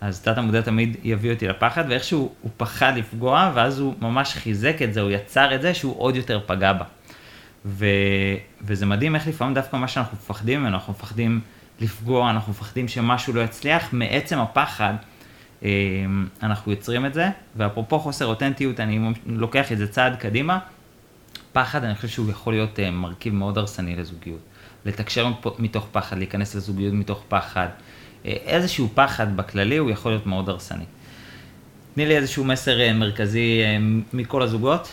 [0.00, 4.76] אז תת המודע תמיד יביא אותי לפחד, ואיכשהו הוא פחד לפגוע, ואז הוא ממש חיזק
[4.82, 6.84] את זה, הוא יצר את זה שהוא עוד יותר פגע בה.
[7.66, 7.86] ו...
[8.62, 11.40] וזה מדהים איך לפעמים דווקא מה שאנחנו מפחדים ממנו, אנחנו מפחדים
[11.80, 14.94] לפגוע, אנחנו מפחדים שמשהו לא יצליח, מעצם הפחד
[16.42, 20.58] אנחנו יוצרים את זה, ואפרופו חוסר אותנטיות, אני לוקח את זה צעד קדימה,
[21.52, 24.40] פחד, אני חושב שהוא יכול להיות אה, מרכיב מאוד הרסני לזוגיות.
[24.84, 27.68] לתקשר מתוך פחד, להיכנס לזוגיות מתוך פחד,
[28.26, 30.84] אה, איזשהו פחד בכללי הוא יכול להיות מאוד הרסני.
[31.94, 33.62] תני לי איזשהו מסר אה, מרכזי
[34.12, 34.88] מכל הזוגות.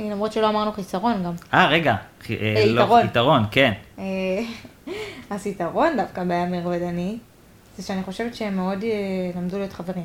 [0.00, 1.32] למרות שלא אמרנו חיסרון גם.
[1.54, 1.96] אה, רגע,
[2.30, 2.34] לא,
[2.82, 3.04] יתרון.
[3.04, 3.72] יתרון, כן.
[5.30, 7.18] אז יתרון דווקא באמיר ודני,
[7.78, 8.88] זה שאני חושבת שהם מאוד אה,
[9.36, 10.04] למדו להיות חברים,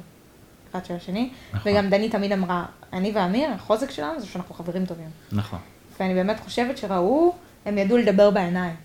[0.71, 1.71] אחד של השני, נכון.
[1.71, 5.09] וגם דני תמיד אמרה, אני ואמיר, החוזק שלנו זה שאנחנו חברים טובים.
[5.31, 5.59] נכון.
[5.99, 7.33] ואני באמת חושבת שראו,
[7.65, 8.75] הם ידעו לדבר בעיניים.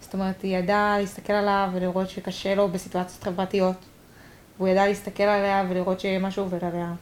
[0.00, 3.76] זאת אומרת, היא ידעה להסתכל עליו ולראות שקשה לו בסיטואציות חברתיות,
[4.56, 6.92] והוא ידע להסתכל עליה ולראות שמשהו עובר עליה.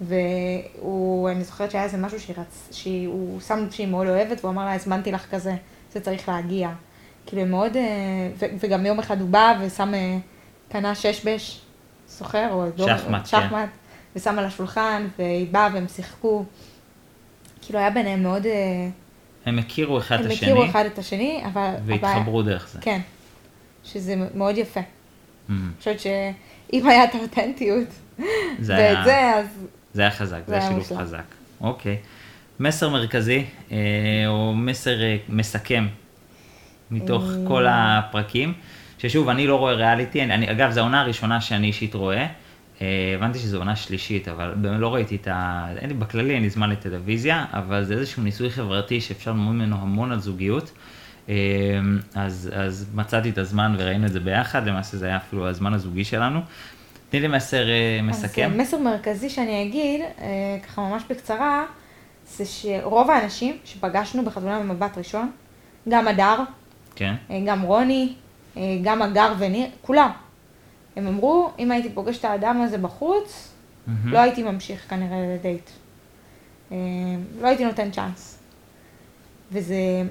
[0.00, 2.68] והוא, אני זוכרת שהיה איזה משהו שהיא רצ...
[2.70, 5.54] שהוא שם שהיא מאוד אוהבת, והוא אמר לה, הזמנתי לך כזה,
[5.92, 6.70] זה צריך להגיע.
[7.26, 7.82] כאילו, מאוד, אה.
[8.60, 10.16] וגם יום אחד הוא בא ושם, אה,
[10.68, 11.60] קנה שש בש,
[12.08, 13.24] סוחר, או דור- שחמט, כן.
[13.26, 13.68] שחמט,
[14.16, 16.44] ושם על השולחן, והיא באה והם שיחקו.
[17.62, 18.88] כאילו, היה ביניהם מאוד, אה,
[19.46, 21.70] הם הכירו אחד את הם השני, הכירו אחד את השני, אבל...
[21.86, 22.78] והתחברו דרך זה.
[22.82, 23.00] כן,
[23.84, 24.80] שזה מאוד יפה.
[24.80, 24.84] Mhm.
[25.52, 27.88] אני חושבת שאם היה את האותנטיות,
[28.58, 29.46] זה היה- ואת זה, אז
[29.94, 31.00] זה היה חזק, זה זה היה שילוב.
[31.00, 31.22] חזק.
[31.60, 31.96] אוקיי.
[32.60, 33.76] מסר מרכזי, אה,
[34.26, 35.86] או מסר אה, מסכם,
[36.90, 37.22] מתוך.
[37.48, 38.52] כל הפרקים,
[39.08, 42.26] ששוב, אני לא רואה ריאליטי, אני, אני- אגב, זו העונה הראשונה שאני אישית רואה.
[42.82, 45.66] אה, הבנתי שזו עונה שלישית, אבל לא ראיתי את ה...
[45.78, 49.76] אין לי, בכללי אין לי זמן לטלוויזיה, אבל זה איזשהו ניסוי חברתי שאפשר ללמוד ממנו
[49.76, 50.72] המון על זוגיות.
[51.28, 51.34] אה,
[52.14, 56.04] אז, אז מצאתי את הזמן וראינו את זה ביחד, למעשה זה היה אפילו הזמן הזוגי
[56.04, 56.40] שלנו.
[57.10, 58.50] תני לי מסר אה, מסכם.
[58.50, 60.26] אז מסר מרכזי שאני אגיד, אה,
[60.66, 61.64] ככה ממש בקצרה,
[62.28, 65.30] זה שרוב האנשים שפגשנו בחתונה במבט ראשון,
[65.88, 66.36] גם הדר,
[66.96, 67.14] כן.
[67.46, 68.12] גם רוני,
[68.82, 70.10] גם הגר וניר, כולם.
[70.96, 73.52] הם אמרו, אם הייתי פוגש את האדם הזה בחוץ,
[73.86, 74.12] מהמם.
[74.12, 75.70] לא הייתי ממשיך כנראה לדייט.
[76.72, 76.76] אה,
[77.40, 78.38] לא הייתי נותן צ'אנס.
[79.52, 80.02] וזה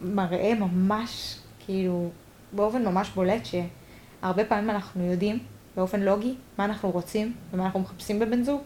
[0.00, 2.08] מראה ממש, כאילו,
[2.52, 5.38] באופן ממש בולט, שהרבה פעמים אנחנו יודעים,
[5.76, 8.60] באופן לוגי, מה אנחנו רוצים ומה אנחנו מחפשים בבן זוג,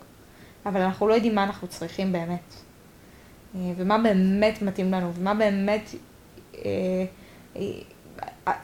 [0.67, 2.55] אבל אנחנו לא יודעים מה אנחנו צריכים באמת.
[3.55, 5.91] אה, ומה באמת מתאים לנו, ומה באמת,
[6.55, 6.61] אה,
[7.57, 7.63] אה,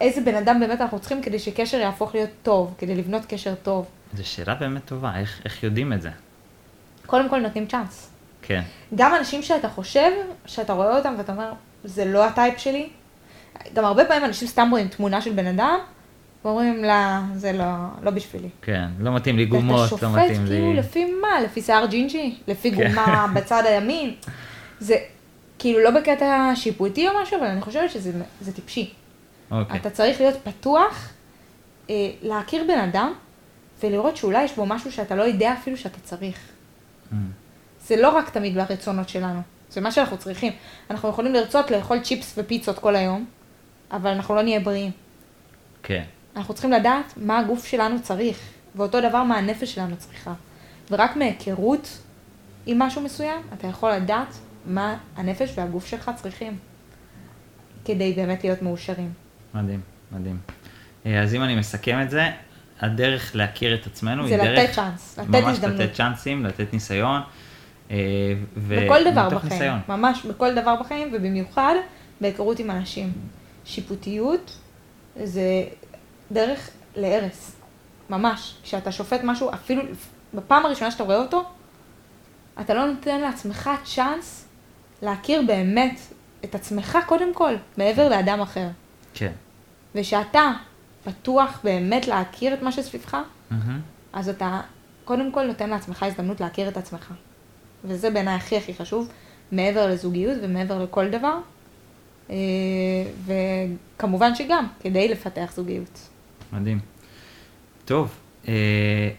[0.00, 3.86] איזה בן אדם באמת אנחנו צריכים כדי שקשר יהפוך להיות טוב, כדי לבנות קשר טוב.
[4.14, 6.10] זו שאלה באמת טובה, איך, איך יודעים את זה?
[7.06, 8.10] קודם כל נותנים צ'אנס.
[8.42, 8.62] כן,
[8.94, 10.10] גם אנשים שאתה חושב,
[10.46, 11.52] שאתה רואה אותם ואתה אומר,
[11.84, 12.88] זה לא הטייפ שלי,
[13.74, 15.78] גם הרבה פעמים אנשים סתם רואים תמונה של בן אדם,
[16.44, 17.64] ואומרים לה, זה לא,
[18.02, 18.48] לא בשבילי.
[18.62, 20.20] כן, לא מתאים לי גומות, לא מתאים לי...
[20.20, 21.40] ואתה שופט כאילו לפי מה?
[21.44, 22.34] לפי שיער ג'ינג'י?
[22.48, 22.88] לפי כן.
[22.88, 24.14] גומה בצד הימין?
[24.80, 24.96] זה
[25.58, 28.92] כאילו לא בקטע שיפוטי או משהו, אבל אני חושבת שזה זה טיפשי.
[29.50, 31.12] אוקיי, אתה צריך להיות פתוח,
[31.90, 33.12] אה, להכיר בן אדם,
[33.82, 36.38] ולראות שאולי יש בו משהו שאתה לא יודע אפילו שאתה צריך.
[37.12, 37.14] Mm,
[37.80, 39.40] זה לא רק תמיד ברצונות שלנו,
[39.70, 40.52] זה מה שאנחנו צריכים.
[40.90, 43.24] אנחנו יכולים לרצות לאכול צ'יפס ופיצות כל היום,
[43.90, 44.90] אבל אנחנו לא נהיה בריאים.
[45.82, 46.04] כן,
[46.36, 48.40] אנחנו צריכים לדעת מה הגוף שלנו צריך,
[48.74, 50.32] ואותו דבר מה הנפש שלנו צריכה.
[50.90, 51.98] ורק מהיכרות
[52.66, 54.34] עם משהו מסוים, אתה יכול לדעת
[54.66, 56.58] מה הנפש והגוף שלך צריכים,
[57.84, 59.12] כדי באמת להיות מאושרים.
[59.54, 59.80] מדהים,
[60.12, 60.38] מדהים.
[61.06, 62.30] אה, אז אם אני מסכם את זה,
[62.80, 64.58] הדרך להכיר את עצמנו זה היא דרך...
[64.58, 65.80] לתת צ'אנס, לתת ממש הזדמנות.
[65.80, 67.20] לתת צ'אנסים, לתת ניסיון.
[67.90, 67.96] אה,
[68.56, 69.78] ו- בכל דבר בחיים, ניסיון.
[69.88, 71.74] ממש בכל דבר בחיים, ובמיוחד
[72.20, 73.12] בהיכרות עם אנשים.
[73.64, 74.58] שיפוטיות
[75.24, 75.64] זה
[76.32, 77.56] דרך להרס,
[78.10, 78.54] ממש.
[78.62, 79.82] כשאתה שופט משהו, אפילו
[80.34, 81.44] בפעם הראשונה שאתה רואה אותו,
[82.60, 84.48] אתה לא נותן לעצמך צ'אנס
[85.02, 86.00] להכיר באמת
[86.44, 88.68] את עצמך קודם כל, מעבר לאדם אחר.
[89.18, 89.32] כן.
[89.94, 90.52] ושאתה
[91.04, 93.16] פתוח באמת להכיר את מה שסביבך,
[93.50, 93.80] מהמם.
[94.12, 94.60] אז אתה
[95.04, 97.14] קודם כל נותן לעצמך הזדמנות להכיר את עצמך.
[97.84, 99.08] וזה בעיניי הכי הכי חשוב,
[99.52, 101.38] מעבר לזוגיות ומעבר לכל דבר.
[102.30, 102.36] אה,
[103.26, 106.08] וכמובן שגם, כדי לפתח זוגיות.
[106.52, 106.80] מדהים.
[107.84, 108.14] טוב,
[108.48, 109.10] אה,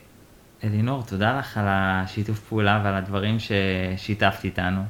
[0.64, 4.82] אלינור, תודה לך על השיתוף פעולה ועל הדברים ששיתפת איתנו.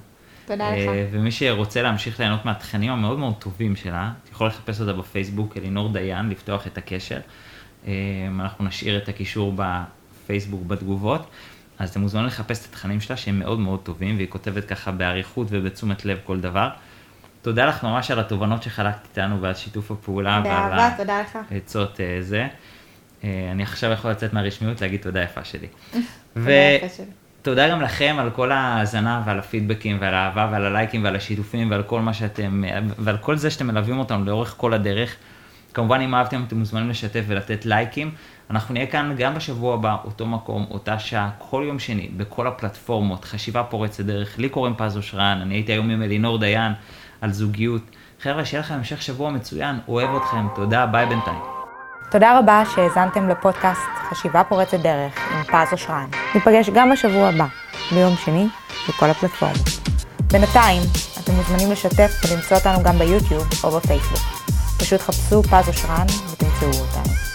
[0.49, 0.91] תודה אה, לך.
[1.11, 6.29] ומי שרוצה להמשיך ליהנות מהתכנים המאוד מאוד טובים שלה, יכול לחפש אותה בפייסבוק, אלינור דיין,
[6.29, 7.19] לפתוח את הקשר.
[7.87, 7.93] אה,
[8.39, 11.29] אנחנו נשאיר את הקישור בפייסבוק בתגובות,
[11.79, 15.47] אז אתם מוזמנים לחפש את התכנים שלה שהם מאוד מאוד טובים, והיא כותבת ככה באריכות
[15.49, 16.69] ובתשומת לב כל דבר.
[17.41, 21.37] תודה לך ממש על התובנות שחלקת איתנו ועל שיתוף הפעולה ועל באהבה, תודה לך.
[21.51, 22.47] העצות אה, זה.
[23.23, 25.67] אני עכשיו יכול לצאת מהרשמיות להגיד תודה יפה שלי.
[26.33, 27.18] תודה יפה שלי.
[27.41, 31.83] תודה גם לכם על כל ההאזנה ועל הפידבקים ועל האהבה ועל הלייקים ועל השיתופים ועל
[31.83, 32.63] כל מה שאתם,
[32.97, 35.15] ועל כל זה שאתם מלווים אותנו לאורך כל הדרך.
[35.73, 38.11] כמובן אם אהבתם אתם מוזמנים לשתף ולתת לייקים.
[38.49, 43.25] אנחנו נהיה כאן גם בשבוע הבא, אותו מקום, אותה שעה, כל יום שני, בכל הפלטפורמות,
[43.25, 44.39] חשיבה פורצת דרך.
[44.39, 46.71] לי קוראים פז אושרן, אני הייתי היום עם אלינור דיין
[47.21, 47.81] על זוגיות.
[48.21, 51.58] חבר'ה, שיהיה לכם המשך שבוע מצוין, אוהב אתכם, תודה, ביי בינתיים.
[52.11, 56.05] תודה רבה שהאזנתם לפודקאסט חשיבה פורצת דרך עם פז אושרן.
[56.35, 57.45] ניפגש גם בשבוע הבא,
[57.91, 58.47] ביום שני,
[58.89, 59.67] בכל הפלטפורמות.
[60.31, 60.81] בינתיים,
[61.23, 64.21] אתם מוזמנים לשתף ולמצוא אותנו גם ביוטיוב או בפייסבוק.
[64.79, 67.28] פשוט חפשו פז אושרן ותמצאו אותנו.